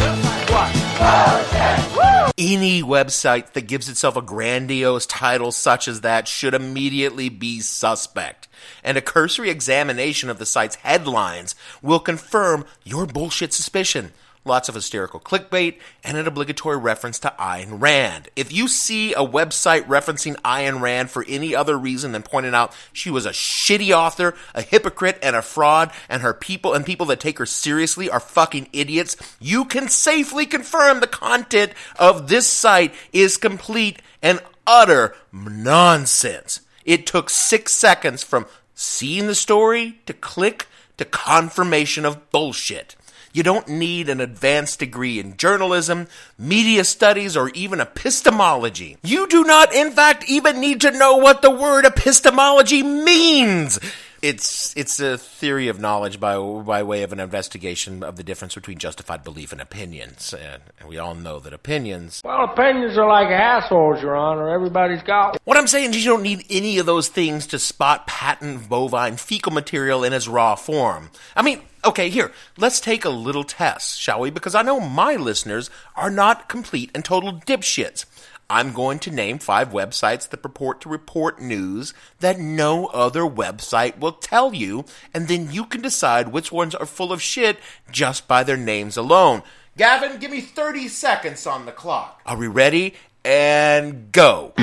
any 2.37 2.83
website 2.83 3.53
that 3.53 3.67
gives 3.67 3.89
itself 3.89 4.15
a 4.15 4.21
grandiose 4.21 5.05
title 5.05 5.51
such 5.51 5.87
as 5.87 6.01
that 6.01 6.27
should 6.27 6.53
immediately 6.53 7.29
be 7.29 7.59
suspect. 7.59 8.47
And 8.83 8.97
a 8.97 9.01
cursory 9.01 9.49
examination 9.49 10.29
of 10.29 10.37
the 10.37 10.45
site's 10.45 10.75
headlines 10.75 11.55
will 11.81 11.99
confirm 11.99 12.65
your 12.83 13.05
bullshit 13.05 13.53
suspicion. 13.53 14.11
Lots 14.47 14.69
of 14.69 14.75
hysterical 14.75 15.19
clickbait 15.19 15.75
and 16.05 16.15
an 16.15 16.25
obligatory 16.25 16.77
reference 16.77 17.19
to 17.19 17.33
Ayn 17.37 17.81
Rand. 17.81 18.29
If 18.33 18.53
you 18.53 18.69
see 18.69 19.11
a 19.11 19.17
website 19.17 19.83
referencing 19.87 20.35
Ayn 20.37 20.79
Rand 20.79 21.11
for 21.11 21.25
any 21.27 21.53
other 21.53 21.77
reason 21.77 22.13
than 22.13 22.23
pointing 22.23 22.53
out 22.53 22.73
she 22.93 23.09
was 23.09 23.25
a 23.25 23.31
shitty 23.31 23.91
author, 23.91 24.35
a 24.55 24.61
hypocrite, 24.61 25.19
and 25.21 25.35
a 25.35 25.41
fraud, 25.41 25.91
and 26.07 26.21
her 26.21 26.33
people 26.33 26.73
and 26.73 26.85
people 26.85 27.07
that 27.07 27.19
take 27.19 27.39
her 27.39 27.45
seriously 27.45 28.09
are 28.09 28.21
fucking 28.21 28.69
idiots, 28.71 29.17
you 29.41 29.65
can 29.65 29.89
safely 29.89 30.45
confirm 30.45 31.01
the 31.01 31.07
content 31.07 31.73
of 31.99 32.29
this 32.29 32.47
site 32.47 32.93
is 33.11 33.35
complete 33.35 34.01
and 34.21 34.39
utter 34.65 35.13
nonsense. 35.33 36.61
It 36.85 37.05
took 37.05 37.29
six 37.29 37.73
seconds 37.73 38.23
from 38.23 38.45
seeing 38.73 39.27
the 39.27 39.35
story 39.35 39.99
to 40.05 40.13
click 40.13 40.67
to 40.95 41.03
confirmation 41.03 42.05
of 42.05 42.31
bullshit. 42.31 42.95
You 43.33 43.43
don't 43.43 43.67
need 43.67 44.09
an 44.09 44.21
advanced 44.21 44.79
degree 44.79 45.19
in 45.19 45.37
journalism, 45.37 46.07
media 46.37 46.83
studies, 46.83 47.37
or 47.37 47.49
even 47.49 47.79
epistemology. 47.79 48.97
You 49.03 49.27
do 49.27 49.43
not, 49.43 49.73
in 49.73 49.91
fact, 49.91 50.25
even 50.27 50.59
need 50.59 50.81
to 50.81 50.91
know 50.91 51.17
what 51.17 51.41
the 51.41 51.51
word 51.51 51.85
epistemology 51.85 52.83
means. 52.83 53.79
It's 54.21 54.75
it's 54.75 54.99
a 54.99 55.17
theory 55.17 55.67
of 55.67 55.79
knowledge 55.79 56.19
by 56.19 56.37
by 56.37 56.83
way 56.83 57.03
of 57.03 57.13
an 57.13 57.19
investigation 57.19 58.03
of 58.03 58.15
the 58.15 58.23
difference 58.23 58.55
between 58.55 58.77
justified 58.77 59.23
belief 59.23 59.51
and 59.51 59.61
opinions. 59.61 60.33
Uh, 60.33 60.57
and 60.79 60.89
we 60.89 60.97
all 60.97 61.15
know 61.15 61.39
that 61.39 61.53
opinions. 61.53 62.21
Well, 62.23 62.45
opinions 62.45 62.97
are 62.97 63.07
like 63.07 63.27
assholes, 63.27 64.01
Your 64.01 64.15
Honor. 64.15 64.49
Everybody's 64.49 65.03
got 65.03 65.33
one. 65.33 65.39
What 65.43 65.57
I'm 65.57 65.67
saying 65.67 65.91
is 65.91 66.03
you 66.03 66.11
don't 66.11 66.23
need 66.23 66.45
any 66.49 66.77
of 66.79 66.85
those 66.85 67.07
things 67.07 67.47
to 67.47 67.59
spot 67.59 68.07
patent 68.07 68.69
bovine 68.69 69.17
fecal 69.17 69.51
material 69.51 70.03
in 70.03 70.13
its 70.13 70.27
raw 70.27 70.55
form. 70.55 71.09
I 71.35 71.41
mean, 71.41 71.61
okay, 71.85 72.09
here, 72.09 72.31
let's 72.57 72.79
take 72.79 73.05
a 73.05 73.09
little 73.09 73.43
test, 73.43 73.99
shall 73.99 74.19
we? 74.19 74.29
Because 74.29 74.55
I 74.55 74.61
know 74.61 74.79
my 74.79 75.15
listeners 75.15 75.69
are 75.95 76.09
not 76.09 76.49
complete 76.49 76.91
and 76.93 77.03
total 77.03 77.33
dipshits. 77.33 78.05
I'm 78.49 78.71
going 78.73 78.99
to 78.99 79.11
name 79.11 79.39
five 79.39 79.71
websites 79.71 80.29
that 80.29 80.41
purport 80.41 80.81
to 80.81 80.89
report 80.89 81.41
news 81.41 81.93
that 82.19 82.39
no 82.39 82.85
other 82.87 83.21
website 83.21 83.99
will 83.99 84.13
tell 84.13 84.53
you, 84.53 84.85
and 85.13 85.27
then 85.27 85.51
you 85.51 85.65
can 85.65 85.81
decide 85.81 86.29
which 86.29 86.51
ones 86.51 86.73
are 86.73 86.85
full 86.85 87.11
of 87.11 87.21
shit 87.21 87.59
just 87.91 88.27
by 88.27 88.43
their 88.43 88.57
names 88.57 88.95
alone. 88.95 89.43
Gavin, 89.77 90.17
give 90.17 90.31
me 90.31 90.41
30 90.41 90.87
seconds 90.87 91.45
on 91.45 91.65
the 91.65 91.71
clock. 91.71 92.21
Are 92.25 92.37
we 92.37 92.47
ready? 92.47 92.93
And 93.25 94.11
go. 94.11 94.53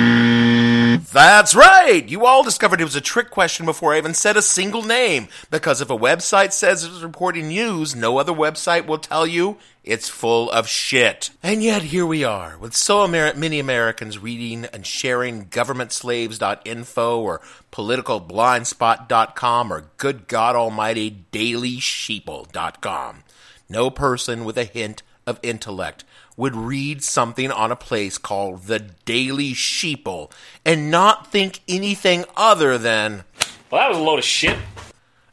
Mm-hmm. 0.95 1.13
That's 1.13 1.55
right! 1.55 2.07
You 2.07 2.25
all 2.25 2.43
discovered 2.43 2.81
it 2.81 2.85
was 2.85 2.95
a 2.95 3.01
trick 3.01 3.29
question 3.29 3.65
before 3.65 3.93
I 3.93 3.97
even 3.97 4.13
said 4.13 4.37
a 4.37 4.41
single 4.41 4.83
name. 4.83 5.27
Because 5.49 5.81
if 5.81 5.89
a 5.89 5.97
website 5.97 6.51
says 6.51 6.83
it's 6.83 7.01
reporting 7.01 7.47
news, 7.49 7.95
no 7.95 8.17
other 8.17 8.33
website 8.33 8.85
will 8.85 8.97
tell 8.97 9.25
you 9.27 9.57
it's 9.83 10.09
full 10.09 10.49
of 10.51 10.67
shit. 10.67 11.29
And 11.43 11.63
yet 11.63 11.83
here 11.83 12.05
we 12.05 12.23
are, 12.23 12.57
with 12.57 12.75
so 12.75 13.05
Amer- 13.05 13.35
many 13.35 13.59
Americans 13.59 14.19
reading 14.19 14.65
and 14.65 14.85
sharing 14.85 15.45
governmentslaves.info 15.45 17.21
or 17.21 17.41
politicalblindspot.com 17.71 19.73
or 19.73 19.85
good 19.97 20.27
God 20.27 20.55
almighty 20.55 21.25
dailysheeple.com. 21.31 23.23
No 23.69 23.89
person 23.89 24.45
with 24.45 24.57
a 24.57 24.65
hint 24.65 25.03
of 25.27 25.39
intellect 25.41 26.03
would 26.37 26.55
read 26.55 27.03
something 27.03 27.51
on 27.51 27.71
a 27.71 27.75
place 27.75 28.17
called 28.17 28.63
the 28.63 28.79
Daily 28.79 29.53
Sheeple 29.53 30.31
and 30.65 30.91
not 30.91 31.31
think 31.31 31.61
anything 31.67 32.25
other 32.35 32.77
than, 32.77 33.23
well, 33.71 33.81
that 33.81 33.89
was 33.89 33.97
a 33.97 34.01
load 34.01 34.19
of 34.19 34.25
shit. 34.25 34.57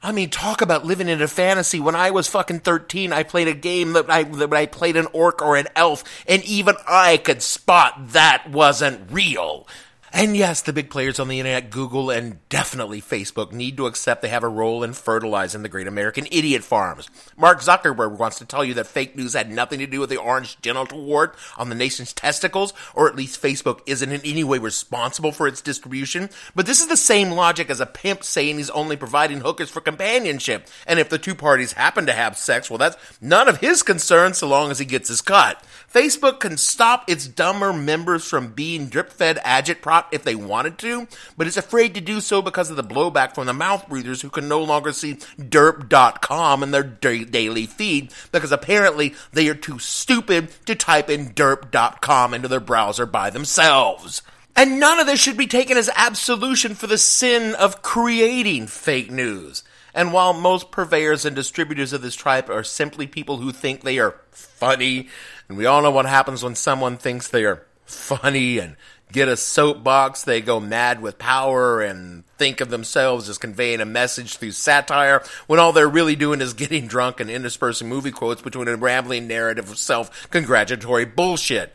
I 0.05 0.11
mean, 0.11 0.31
talk 0.31 0.63
about 0.63 0.85
living 0.85 1.09
in 1.09 1.23
a 1.23 1.29
fantasy. 1.29 1.79
When 1.79 1.95
I 1.95 2.11
was 2.11 2.27
fucking 2.27 2.61
13, 2.61 3.13
I 3.13 3.23
played 3.23 3.47
a 3.47 3.55
game 3.55 3.93
that 3.93 4.11
I, 4.11 4.25
that 4.25 4.53
I 4.53 4.67
played 4.67 4.97
an 4.97 5.07
orc 5.13 5.41
or 5.41 5.57
an 5.57 5.69
elf, 5.77 6.03
and 6.27 6.43
even 6.45 6.75
I 6.89 7.19
could 7.19 7.41
spot 7.41 8.09
that 8.09 8.51
wasn't 8.51 9.13
real. 9.13 9.69
And 10.15 10.37
yes, 10.37 10.61
the 10.61 10.75
big 10.75 10.91
players 10.91 11.19
on 11.19 11.29
the 11.29 11.41
internet, 11.41 11.71
Google 11.71 12.11
and 12.11 12.47
definitely 12.51 13.01
Facebook, 13.01 13.51
need 13.51 13.79
to 13.79 13.87
accept 13.87 14.21
they 14.21 14.29
have 14.29 14.43
a 14.43 14.49
role 14.49 14.85
in 14.85 14.93
fertilizing 14.93 15.63
the 15.63 15.71
great 15.71 15.87
American 15.87 16.27
idiot 16.31 16.63
farms. 16.63 17.09
Mark 17.35 17.61
Zuckerberg 17.61 18.19
wants 18.19 18.39
to 18.39 18.45
tell 18.45 18.63
you 18.63 18.75
that 18.75 18.87
fake 18.87 19.17
news 19.17 19.33
had 19.33 19.51
nothing 19.51 19.79
to 19.79 19.87
do 19.87 20.01
with 20.01 20.11
the 20.11 20.19
orange 20.19 20.61
genital 20.61 21.03
wart 21.03 21.35
on 21.57 21.71
the 21.71 21.75
nation's 21.75 22.13
testicles, 22.13 22.75
or 22.95 23.09
at 23.09 23.17
least 23.17 23.41
Facebook 23.41 23.81
isn't 23.87 24.13
in 24.13 24.21
any 24.21 24.45
way 24.45 24.59
responsible 24.59 25.33
for 25.33 25.49
its 25.49 25.63
distribution. 25.63 26.29
But 26.55 26.67
this 26.67 26.83
is 26.83 26.89
the 26.89 26.97
same 26.99 27.31
logic 27.31 27.71
as 27.71 27.81
a 27.81 27.87
pimp 27.87 28.23
saying 28.23 28.59
he's 28.59 28.69
only 28.69 28.99
providing 28.99 29.41
hookers 29.41 29.71
for 29.71 29.81
companionship. 29.81 30.69
And 30.87 30.99
if 30.99 31.09
the 31.09 31.19
two 31.19 31.35
parties 31.35 31.73
happen 31.73 32.05
to 32.05 32.13
have 32.13 32.37
sex, 32.37 32.69
well, 32.69 32.77
that's 32.77 32.99
none 33.23 33.49
of 33.49 33.61
his 33.61 33.83
concern 33.83 34.35
so 34.35 34.47
long 34.47 34.71
as 34.71 34.79
he 34.79 34.85
gets 34.85 35.09
his 35.09 35.23
cut. 35.23 35.65
Facebook 35.91 36.39
can 36.41 36.59
stop 36.59 37.09
its 37.09 37.27
dumber 37.27 37.73
members 37.73 38.29
from 38.29 38.53
being 38.53 38.89
drip 38.89 39.11
fed 39.11 39.39
agitprop 39.39 40.02
if 40.11 40.25
they 40.25 40.35
wanted 40.35 40.79
to, 40.79 41.07
but 41.37 41.47
is 41.47 41.57
afraid 41.57 41.95
to 41.95 42.01
do 42.01 42.21
so 42.21 42.43
because 42.43 42.71
of 42.71 42.77
the 42.77 42.85
blowback 42.85 43.35
from 43.35 43.47
the 43.47 43.53
mouth 43.53 43.89
breathers 43.89 44.23
who 44.23 44.31
can 44.31 44.49
no 44.49 44.63
longer 44.63 44.93
see 44.93 45.15
derp.com 45.39 46.63
in 46.63 46.71
their 46.71 46.83
da- 46.83 47.25
daily 47.25 47.67
feed 47.67 48.13
because 48.33 48.53
apparently 48.53 49.15
they 49.33 49.49
are 49.49 49.55
too 49.55 49.79
stupid 49.79 50.51
to 50.67 50.75
type 50.75 51.09
in 51.11 51.31
derp.com 51.31 52.35
into 52.35 52.49
their 52.49 52.61
browser 52.61 53.07
by 53.07 53.31
themselves. 53.31 54.23
And 54.55 54.79
none 54.79 55.01
of 55.01 55.07
this 55.07 55.21
should 55.21 55.37
be 55.37 55.47
taken 55.47 55.77
as 55.79 55.91
absolution 55.95 56.75
for 56.75 56.87
the 56.87 56.99
sin 56.99 57.55
of 57.55 57.83
creating 57.83 58.67
fake 58.67 59.11
news. 59.11 59.63
And 59.95 60.13
while 60.13 60.33
most 60.33 60.71
purveyors 60.71 61.25
and 61.25 61.37
distributors 61.37 61.93
of 61.93 62.03
this 62.03 62.17
type 62.17 62.49
are 62.49 62.65
simply 62.65 63.07
people 63.07 63.39
who 63.39 63.53
think 63.53 63.83
they 63.83 63.99
are 63.99 64.17
funny, 64.31 65.09
and 65.49 65.59
we 65.59 65.67
all 65.67 65.83
know 65.83 65.91
what 65.91 66.07
happens 66.07 66.43
when 66.43 66.55
someone 66.55 66.97
thinks 66.97 67.29
they 67.29 67.45
are 67.45 67.67
funny 67.85 68.59
and 68.59 68.77
get 69.13 69.29
a 69.29 69.37
soapbox, 69.37 70.25
they 70.25 70.41
go 70.41 70.59
mad 70.59 71.03
with 71.03 71.19
power 71.19 71.81
and 71.81 72.25
think 72.39 72.61
of 72.61 72.71
themselves 72.71 73.29
as 73.29 73.39
conveying 73.39 73.81
a 73.81 73.85
message 73.85 74.37
through 74.37 74.53
satire, 74.53 75.23
when 75.47 75.61
all 75.61 75.73
they're 75.73 75.89
really 75.89 76.17
doing 76.17 76.41
is 76.41 76.55
getting 76.55 76.87
drunk 76.87 77.21
and 77.21 77.31
interspersing 77.31 77.89
movie 77.89 78.11
quotes 78.11 78.43
between 78.43 78.69
a 78.69 78.77
rambling 78.77 79.29
narrative 79.29 79.71
of 79.71 79.79
self 79.79 80.31
congratulatory 80.31 81.05
bullshit. 81.05 81.73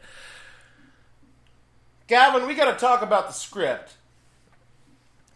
Gavin, 2.08 2.48
we 2.48 2.56
gotta 2.56 2.78
talk 2.78 3.02
about 3.02 3.28
the 3.28 3.34
script. 3.34 3.94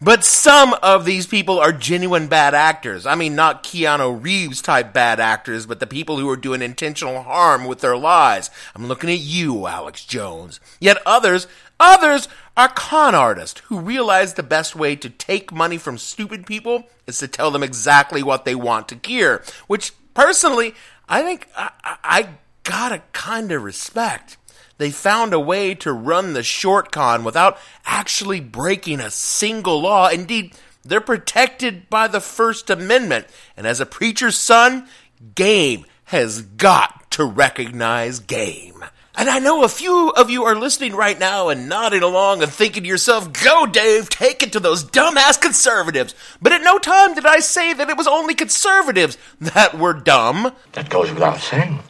But 0.02 0.24
some 0.24 0.74
of 0.82 1.04
these 1.04 1.28
people 1.28 1.60
are 1.60 1.70
genuine 1.70 2.26
bad 2.26 2.54
actors. 2.54 3.06
I 3.06 3.14
mean, 3.14 3.36
not 3.36 3.62
Keanu 3.62 4.20
Reeves 4.20 4.60
type 4.60 4.92
bad 4.92 5.20
actors, 5.20 5.64
but 5.64 5.78
the 5.78 5.86
people 5.86 6.18
who 6.18 6.28
are 6.28 6.36
doing 6.36 6.60
intentional 6.60 7.22
harm 7.22 7.66
with 7.66 7.78
their 7.78 7.96
lies. 7.96 8.50
I'm 8.74 8.88
looking 8.88 9.10
at 9.10 9.20
you, 9.20 9.68
Alex 9.68 10.04
Jones. 10.04 10.58
Yet 10.80 10.98
others, 11.06 11.46
others 11.82 12.28
are 12.56 12.68
con 12.68 13.14
artists 13.14 13.60
who 13.66 13.80
realize 13.80 14.34
the 14.34 14.42
best 14.42 14.74
way 14.74 14.96
to 14.96 15.10
take 15.10 15.52
money 15.52 15.76
from 15.76 15.98
stupid 15.98 16.46
people 16.46 16.86
is 17.06 17.18
to 17.18 17.28
tell 17.28 17.50
them 17.50 17.62
exactly 17.62 18.22
what 18.22 18.46
they 18.46 18.54
want 18.54 18.88
to 18.88 19.00
hear. 19.04 19.42
Which, 19.66 19.92
personally, 20.14 20.74
I 21.08 21.22
think 21.22 21.48
I, 21.56 21.70
I, 21.84 22.28
gotta 22.64 23.02
kinda 23.12 23.58
respect 23.58 24.36
they 24.82 24.90
found 24.90 25.32
a 25.32 25.38
way 25.38 25.76
to 25.76 25.92
run 25.92 26.32
the 26.32 26.42
short 26.42 26.90
con 26.90 27.22
without 27.22 27.56
actually 27.86 28.40
breaking 28.40 28.98
a 28.98 29.12
single 29.12 29.80
law. 29.80 30.08
Indeed, 30.08 30.54
they're 30.82 31.00
protected 31.00 31.88
by 31.88 32.08
the 32.08 32.20
First 32.20 32.68
Amendment. 32.68 33.26
And 33.56 33.64
as 33.64 33.78
a 33.78 33.86
preacher's 33.86 34.36
son, 34.36 34.88
game 35.36 35.86
has 36.06 36.42
got 36.42 37.10
to 37.12 37.24
recognize 37.24 38.18
game. 38.18 38.84
And 39.14 39.28
I 39.28 39.40
know 39.40 39.62
a 39.62 39.68
few 39.68 40.10
of 40.10 40.30
you 40.30 40.44
are 40.44 40.54
listening 40.54 40.94
right 40.94 41.18
now 41.18 41.50
and 41.50 41.68
nodding 41.68 42.02
along 42.02 42.42
and 42.42 42.50
thinking 42.50 42.84
to 42.84 42.88
yourself, 42.88 43.30
go 43.44 43.66
Dave, 43.66 44.08
take 44.08 44.42
it 44.42 44.52
to 44.52 44.60
those 44.60 44.84
dumbass 44.84 45.40
conservatives. 45.40 46.14
But 46.40 46.52
at 46.52 46.62
no 46.62 46.78
time 46.78 47.14
did 47.14 47.26
I 47.26 47.40
say 47.40 47.74
that 47.74 47.90
it 47.90 47.96
was 47.96 48.06
only 48.06 48.34
conservatives 48.34 49.18
that 49.38 49.78
were 49.78 49.92
dumb. 49.92 50.52
That 50.72 50.88
goes 50.88 51.12
without 51.12 51.40
saying. 51.40 51.80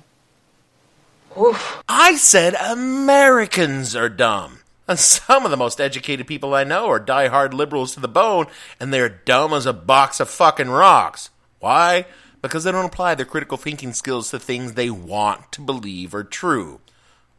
Oof. 1.41 1.83
I 1.89 2.17
said 2.17 2.55
Americans 2.55 3.95
are 3.95 4.09
dumb. 4.09 4.59
And 4.89 4.99
some 4.99 5.45
of 5.45 5.53
the 5.53 5.57
most 5.57 5.81
educated 5.81 6.27
people 6.27 6.55
I 6.55 6.65
know 6.65 6.89
are 6.89 6.99
die-hard 6.99 7.55
liberals 7.55 7.95
to 7.95 8.01
the 8.01 8.09
bone, 8.09 8.47
and 8.81 8.93
they're 8.93 9.09
dumb 9.09 9.53
as 9.53 9.65
a 9.65 9.73
box 9.73 10.19
of 10.19 10.29
fucking 10.29 10.69
rocks. 10.69 11.31
Why? 11.61 12.07
Because 12.43 12.65
they 12.65 12.73
don't 12.73 12.85
apply 12.85 13.15
their 13.15 13.25
critical 13.25 13.57
thinking 13.57 13.93
skills 13.93 14.31
to 14.31 14.41
things 14.41 14.73
they 14.73 14.91
want 14.91 15.53
to 15.53 15.61
believe 15.61 16.13
are 16.15 16.25
true. 16.25 16.81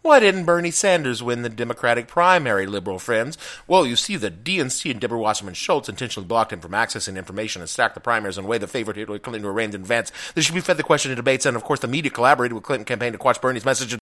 Why 0.03 0.19
didn't 0.19 0.43
Bernie 0.43 0.69
Sanders 0.69 1.23
win 1.23 1.43
the 1.43 1.49
Democratic 1.49 2.09
primary, 2.09 2.65
liberal 2.65 2.99
friends? 2.99 3.37
Well, 3.67 3.87
you 3.87 3.95
see, 3.95 4.17
the 4.17 4.29
DNC 4.29 4.91
and 4.91 4.99
Deborah 4.99 5.17
Wasserman 5.17 5.53
Schultz 5.53 5.87
intentionally 5.87 6.27
blocked 6.27 6.51
him 6.51 6.59
from 6.59 6.73
accessing 6.73 7.15
information 7.15 7.61
and 7.61 7.69
stacked 7.69 7.95
the 7.95 8.01
primaries 8.01 8.37
in 8.37 8.43
a 8.43 8.47
way 8.49 8.57
that 8.57 8.67
favored 8.67 8.97
Hillary 8.97 9.19
Clinton 9.19 9.43
who 9.43 9.49
reigned 9.51 9.75
in 9.75 9.79
advance. 9.79 10.11
This 10.35 10.43
should 10.43 10.55
be 10.55 10.59
fed 10.59 10.75
the 10.75 10.83
question 10.83 11.11
in 11.11 11.15
debates, 11.15 11.45
and 11.45 11.55
of 11.55 11.63
course, 11.63 11.79
the 11.79 11.87
media 11.87 12.11
collaborated 12.11 12.51
with 12.51 12.65
Clinton 12.65 12.83
campaign 12.83 13.13
to 13.13 13.17
quash 13.17 13.37
Bernie's 13.37 13.63
message. 13.63 13.97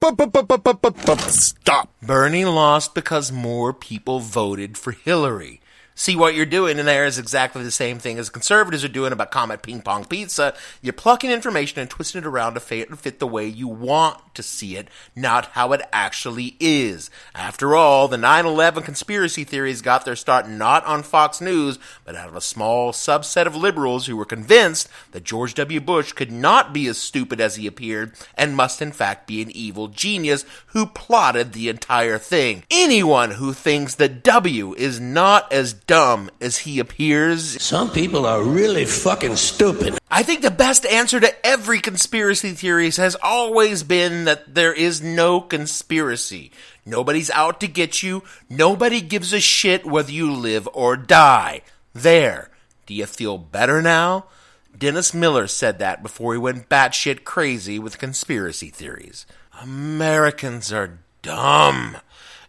Stop. 1.29 1.93
Bernie 2.01 2.45
lost 2.45 2.95
because 2.95 3.31
more 3.31 3.71
people 3.71 4.19
voted 4.21 4.79
for 4.79 4.93
Hillary. 4.93 5.60
See 6.01 6.15
what 6.15 6.33
you're 6.33 6.47
doing 6.47 6.79
in 6.79 6.87
there 6.87 7.05
is 7.05 7.19
exactly 7.19 7.63
the 7.63 7.69
same 7.69 7.99
thing 7.99 8.17
as 8.17 8.31
conservatives 8.31 8.83
are 8.83 8.87
doing 8.87 9.13
about 9.13 9.29
Comet 9.29 9.61
Ping 9.61 9.83
Pong 9.83 10.03
Pizza. 10.03 10.55
You're 10.81 10.93
plucking 10.93 11.29
information 11.29 11.79
and 11.79 11.87
twisting 11.87 12.23
it 12.23 12.25
around 12.25 12.55
to 12.55 12.59
fit, 12.59 13.19
the 13.19 13.27
way 13.27 13.45
you 13.45 13.67
want 13.67 14.17
to 14.33 14.41
see 14.41 14.77
it, 14.77 14.87
not 15.15 15.47
how 15.51 15.73
it 15.73 15.81
actually 15.93 16.55
is. 16.59 17.11
After 17.35 17.75
all, 17.75 18.07
the 18.07 18.17
9-11 18.17 18.83
conspiracy 18.83 19.43
theories 19.43 19.83
got 19.83 20.03
their 20.03 20.15
start 20.15 20.49
not 20.49 20.83
on 20.85 21.03
Fox 21.03 21.39
News, 21.39 21.77
but 22.03 22.15
out 22.15 22.29
of 22.29 22.35
a 22.35 22.41
small 22.41 22.91
subset 22.93 23.45
of 23.45 23.55
liberals 23.55 24.07
who 24.07 24.17
were 24.17 24.25
convinced 24.25 24.89
that 25.11 25.23
George 25.23 25.53
W. 25.53 25.79
Bush 25.79 26.13
could 26.13 26.31
not 26.31 26.73
be 26.73 26.87
as 26.87 26.97
stupid 26.97 27.39
as 27.39 27.57
he 27.57 27.67
appeared 27.67 28.13
and 28.33 28.55
must 28.55 28.81
in 28.81 28.91
fact 28.91 29.27
be 29.27 29.43
an 29.43 29.51
evil 29.51 29.87
genius 29.87 30.45
who 30.67 30.87
plotted 30.87 31.53
the 31.53 31.69
entire 31.69 32.17
thing. 32.17 32.63
Anyone 32.71 33.31
who 33.31 33.53
thinks 33.53 33.93
that 33.95 34.23
W 34.23 34.73
is 34.73 34.99
not 34.99 35.51
as 35.53 35.73
dumb 35.91 36.31
as 36.39 36.59
he 36.59 36.79
appears. 36.79 37.61
Some 37.61 37.91
people 37.91 38.25
are 38.25 38.41
really 38.41 38.85
fucking 38.85 39.35
stupid. 39.35 39.99
I 40.09 40.23
think 40.23 40.41
the 40.41 40.49
best 40.49 40.85
answer 40.85 41.19
to 41.19 41.45
every 41.45 41.81
conspiracy 41.81 42.51
theories 42.51 42.95
has 42.95 43.17
always 43.21 43.83
been 43.83 44.23
that 44.23 44.55
there 44.55 44.71
is 44.71 45.01
no 45.01 45.41
conspiracy. 45.41 46.53
Nobody's 46.85 47.29
out 47.31 47.59
to 47.59 47.67
get 47.67 48.01
you. 48.01 48.23
Nobody 48.49 49.01
gives 49.01 49.33
a 49.33 49.41
shit 49.41 49.85
whether 49.85 50.13
you 50.13 50.31
live 50.31 50.69
or 50.71 50.95
die. 50.95 51.59
There. 51.91 52.51
Do 52.85 52.93
you 52.93 53.05
feel 53.05 53.37
better 53.37 53.81
now? 53.81 54.27
Dennis 54.77 55.13
Miller 55.13 55.45
said 55.45 55.79
that 55.79 56.01
before 56.01 56.31
he 56.31 56.39
went 56.39 56.69
batshit 56.69 57.25
crazy 57.25 57.79
with 57.79 57.99
conspiracy 57.99 58.69
theories. 58.69 59.25
Americans 59.61 60.71
are 60.71 60.99
dumb. 61.21 61.97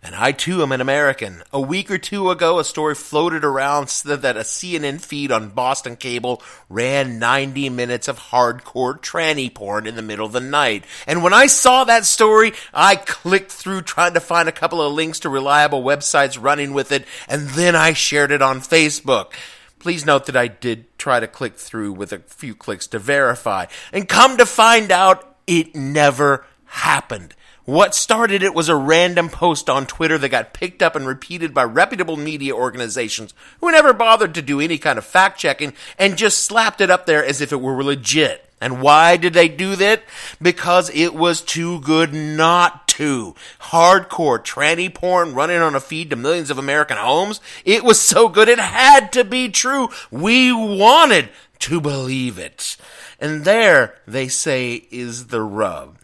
And 0.04 0.16
I 0.16 0.32
too 0.32 0.62
am 0.62 0.72
an 0.72 0.80
American. 0.80 1.44
A 1.52 1.60
week 1.60 1.88
or 1.88 1.96
two 1.96 2.30
ago, 2.30 2.58
a 2.58 2.64
story 2.64 2.96
floated 2.96 3.44
around 3.44 3.86
that 4.04 4.36
a 4.36 4.40
CNN 4.40 5.00
feed 5.00 5.30
on 5.30 5.50
Boston 5.50 5.94
Cable 5.94 6.42
ran 6.68 7.20
90 7.20 7.68
minutes 7.68 8.08
of 8.08 8.18
hardcore 8.18 8.98
tranny 8.98 9.52
porn 9.52 9.86
in 9.86 9.94
the 9.94 10.02
middle 10.02 10.26
of 10.26 10.32
the 10.32 10.40
night. 10.40 10.84
And 11.06 11.22
when 11.22 11.32
I 11.32 11.46
saw 11.46 11.84
that 11.84 12.04
story, 12.04 12.52
I 12.74 12.96
clicked 12.96 13.52
through 13.52 13.82
trying 13.82 14.14
to 14.14 14.20
find 14.20 14.48
a 14.48 14.52
couple 14.52 14.82
of 14.82 14.92
links 14.92 15.20
to 15.20 15.28
reliable 15.28 15.84
websites 15.84 16.36
running 16.40 16.72
with 16.72 16.90
it, 16.90 17.04
and 17.28 17.50
then 17.50 17.76
I 17.76 17.92
shared 17.92 18.32
it 18.32 18.42
on 18.42 18.58
Facebook. 18.58 19.34
Please 19.78 20.04
note 20.04 20.26
that 20.26 20.36
I 20.36 20.48
did 20.48 20.98
try 20.98 21.20
to 21.20 21.28
click 21.28 21.54
through 21.54 21.92
with 21.92 22.12
a 22.12 22.18
few 22.18 22.56
clicks 22.56 22.88
to 22.88 22.98
verify. 22.98 23.66
And 23.92 24.08
come 24.08 24.36
to 24.38 24.46
find 24.46 24.90
out, 24.90 25.36
it 25.46 25.76
never 25.76 26.44
happened. 26.64 27.36
What 27.64 27.94
started 27.94 28.42
it 28.42 28.54
was 28.54 28.68
a 28.68 28.74
random 28.74 29.28
post 29.28 29.70
on 29.70 29.86
Twitter 29.86 30.18
that 30.18 30.30
got 30.30 30.52
picked 30.52 30.82
up 30.82 30.96
and 30.96 31.06
repeated 31.06 31.54
by 31.54 31.62
reputable 31.62 32.16
media 32.16 32.54
organizations 32.54 33.34
who 33.60 33.70
never 33.70 33.92
bothered 33.92 34.34
to 34.34 34.42
do 34.42 34.60
any 34.60 34.78
kind 34.78 34.98
of 34.98 35.04
fact 35.04 35.38
checking 35.38 35.72
and 35.96 36.18
just 36.18 36.44
slapped 36.44 36.80
it 36.80 36.90
up 36.90 37.06
there 37.06 37.24
as 37.24 37.40
if 37.40 37.52
it 37.52 37.60
were 37.60 37.84
legit. 37.84 38.48
And 38.60 38.80
why 38.80 39.16
did 39.16 39.32
they 39.32 39.48
do 39.48 39.76
that? 39.76 40.02
Because 40.40 40.90
it 40.90 41.14
was 41.14 41.40
too 41.40 41.80
good 41.80 42.12
not 42.12 42.88
to. 42.88 43.36
Hardcore 43.60 44.42
tranny 44.42 44.92
porn 44.92 45.34
running 45.34 45.58
on 45.58 45.76
a 45.76 45.80
feed 45.80 46.10
to 46.10 46.16
millions 46.16 46.50
of 46.50 46.58
American 46.58 46.96
homes. 46.96 47.40
It 47.64 47.84
was 47.84 48.00
so 48.00 48.28
good 48.28 48.48
it 48.48 48.58
had 48.58 49.12
to 49.12 49.22
be 49.22 49.48
true. 49.48 49.88
We 50.10 50.52
wanted 50.52 51.28
to 51.60 51.80
believe 51.80 52.38
it. 52.38 52.76
And 53.20 53.44
there, 53.44 53.96
they 54.06 54.26
say, 54.26 54.86
is 54.90 55.28
the 55.28 55.42
rub. 55.42 55.98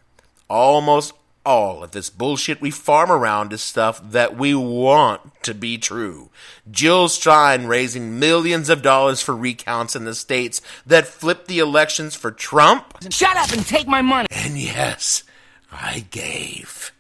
Almost 0.49 1.13
all 1.49 1.83
of 1.83 1.93
this 1.93 2.11
bullshit 2.11 2.61
we 2.61 2.71
farm 2.71 3.11
around 3.11 3.55
is 3.55 3.63
stuff 3.63 4.03
that 4.11 4.37
we 4.37 4.55
want 4.55 5.43
to 5.43 5.55
be 5.55 5.79
true. 5.79 6.29
Jill 6.71 7.09
Stein 7.09 7.67
raising 7.67 8.19
millions 8.19 8.69
of 8.69 8.83
dollars 8.83 9.23
for 9.23 9.35
recounts 9.35 9.97
in 9.97 10.05
the 10.05 10.15
states 10.15 10.61
that 10.85 11.07
flipped 11.07 11.49
the 11.49 11.59
elections 11.59 12.15
for 12.15 12.31
Trump. 12.31 12.99
Shut 13.11 13.35
up 13.39 13.51
and 13.51 13.65
take 13.65 13.89
my 13.89 14.03
money. 14.03 14.29
And 14.31 14.59
yes, 14.59 15.25
I 15.73 16.05
gave. 16.11 16.93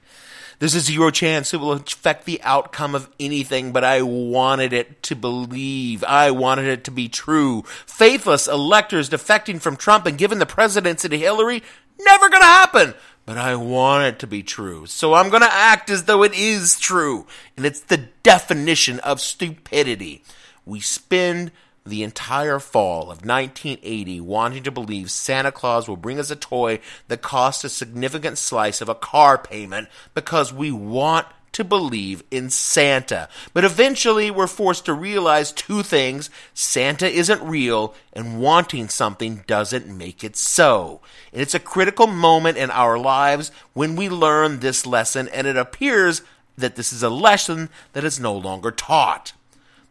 There's 0.60 0.74
a 0.74 0.80
zero 0.80 1.10
chance 1.10 1.52
it 1.52 1.60
will 1.60 1.72
affect 1.72 2.24
the 2.24 2.40
outcome 2.42 2.94
of 2.94 3.10
anything, 3.20 3.72
but 3.72 3.84
I 3.84 4.00
wanted 4.00 4.72
it 4.72 5.02
to 5.04 5.14
believe. 5.14 6.02
I 6.04 6.30
wanted 6.30 6.68
it 6.68 6.84
to 6.84 6.90
be 6.90 7.10
true. 7.10 7.64
Faithless 7.86 8.48
electors 8.48 9.10
defecting 9.10 9.60
from 9.60 9.76
Trump 9.76 10.06
and 10.06 10.16
giving 10.16 10.38
the 10.38 10.46
presidency 10.46 11.10
to 11.10 11.18
Hillary, 11.18 11.62
never 12.00 12.30
gonna 12.30 12.46
happen 12.46 12.94
but 13.28 13.36
I 13.36 13.56
want 13.56 14.06
it 14.06 14.18
to 14.20 14.26
be 14.26 14.42
true. 14.42 14.86
So 14.86 15.12
I'm 15.12 15.28
going 15.28 15.42
to 15.42 15.52
act 15.52 15.90
as 15.90 16.04
though 16.04 16.22
it 16.22 16.32
is 16.32 16.80
true. 16.80 17.26
And 17.58 17.66
it's 17.66 17.80
the 17.80 18.08
definition 18.22 19.00
of 19.00 19.20
stupidity. 19.20 20.24
We 20.64 20.80
spend 20.80 21.52
the 21.84 22.02
entire 22.04 22.58
fall 22.58 23.02
of 23.02 23.26
1980 23.26 24.22
wanting 24.22 24.62
to 24.62 24.70
believe 24.70 25.10
Santa 25.10 25.52
Claus 25.52 25.86
will 25.86 25.98
bring 25.98 26.18
us 26.18 26.30
a 26.30 26.36
toy 26.36 26.80
that 27.08 27.20
costs 27.20 27.64
a 27.64 27.68
significant 27.68 28.38
slice 28.38 28.80
of 28.80 28.88
a 28.88 28.94
car 28.94 29.36
payment 29.36 29.88
because 30.14 30.50
we 30.50 30.72
want 30.72 31.26
to 31.52 31.64
believe 31.64 32.22
in 32.30 32.50
Santa. 32.50 33.28
But 33.52 33.64
eventually, 33.64 34.30
we're 34.30 34.46
forced 34.46 34.84
to 34.86 34.92
realize 34.92 35.52
two 35.52 35.82
things 35.82 36.30
Santa 36.54 37.08
isn't 37.08 37.42
real, 37.42 37.94
and 38.12 38.40
wanting 38.40 38.88
something 38.88 39.44
doesn't 39.46 39.86
make 39.86 40.22
it 40.22 40.36
so. 40.36 41.00
And 41.32 41.42
it's 41.42 41.54
a 41.54 41.60
critical 41.60 42.06
moment 42.06 42.58
in 42.58 42.70
our 42.70 42.98
lives 42.98 43.50
when 43.72 43.96
we 43.96 44.08
learn 44.08 44.60
this 44.60 44.86
lesson, 44.86 45.28
and 45.28 45.46
it 45.46 45.56
appears 45.56 46.22
that 46.56 46.76
this 46.76 46.92
is 46.92 47.02
a 47.02 47.10
lesson 47.10 47.70
that 47.92 48.04
is 48.04 48.18
no 48.18 48.36
longer 48.36 48.70
taught. 48.70 49.32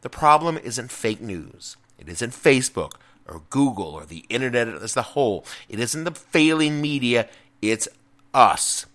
The 0.02 0.10
problem 0.10 0.58
isn't 0.58 0.92
fake 0.92 1.22
news, 1.22 1.78
it 1.98 2.08
isn't 2.10 2.32
Facebook 2.32 2.94
or 3.28 3.42
Google 3.50 3.88
or 3.88 4.06
the 4.06 4.26
internet 4.30 4.68
as 4.70 4.96
a 4.96 5.02
whole, 5.02 5.46
it 5.68 5.80
isn't 5.80 6.04
the 6.04 6.12
failing 6.12 6.82
media, 6.82 7.28
it's 7.62 7.88
us. 8.34 8.86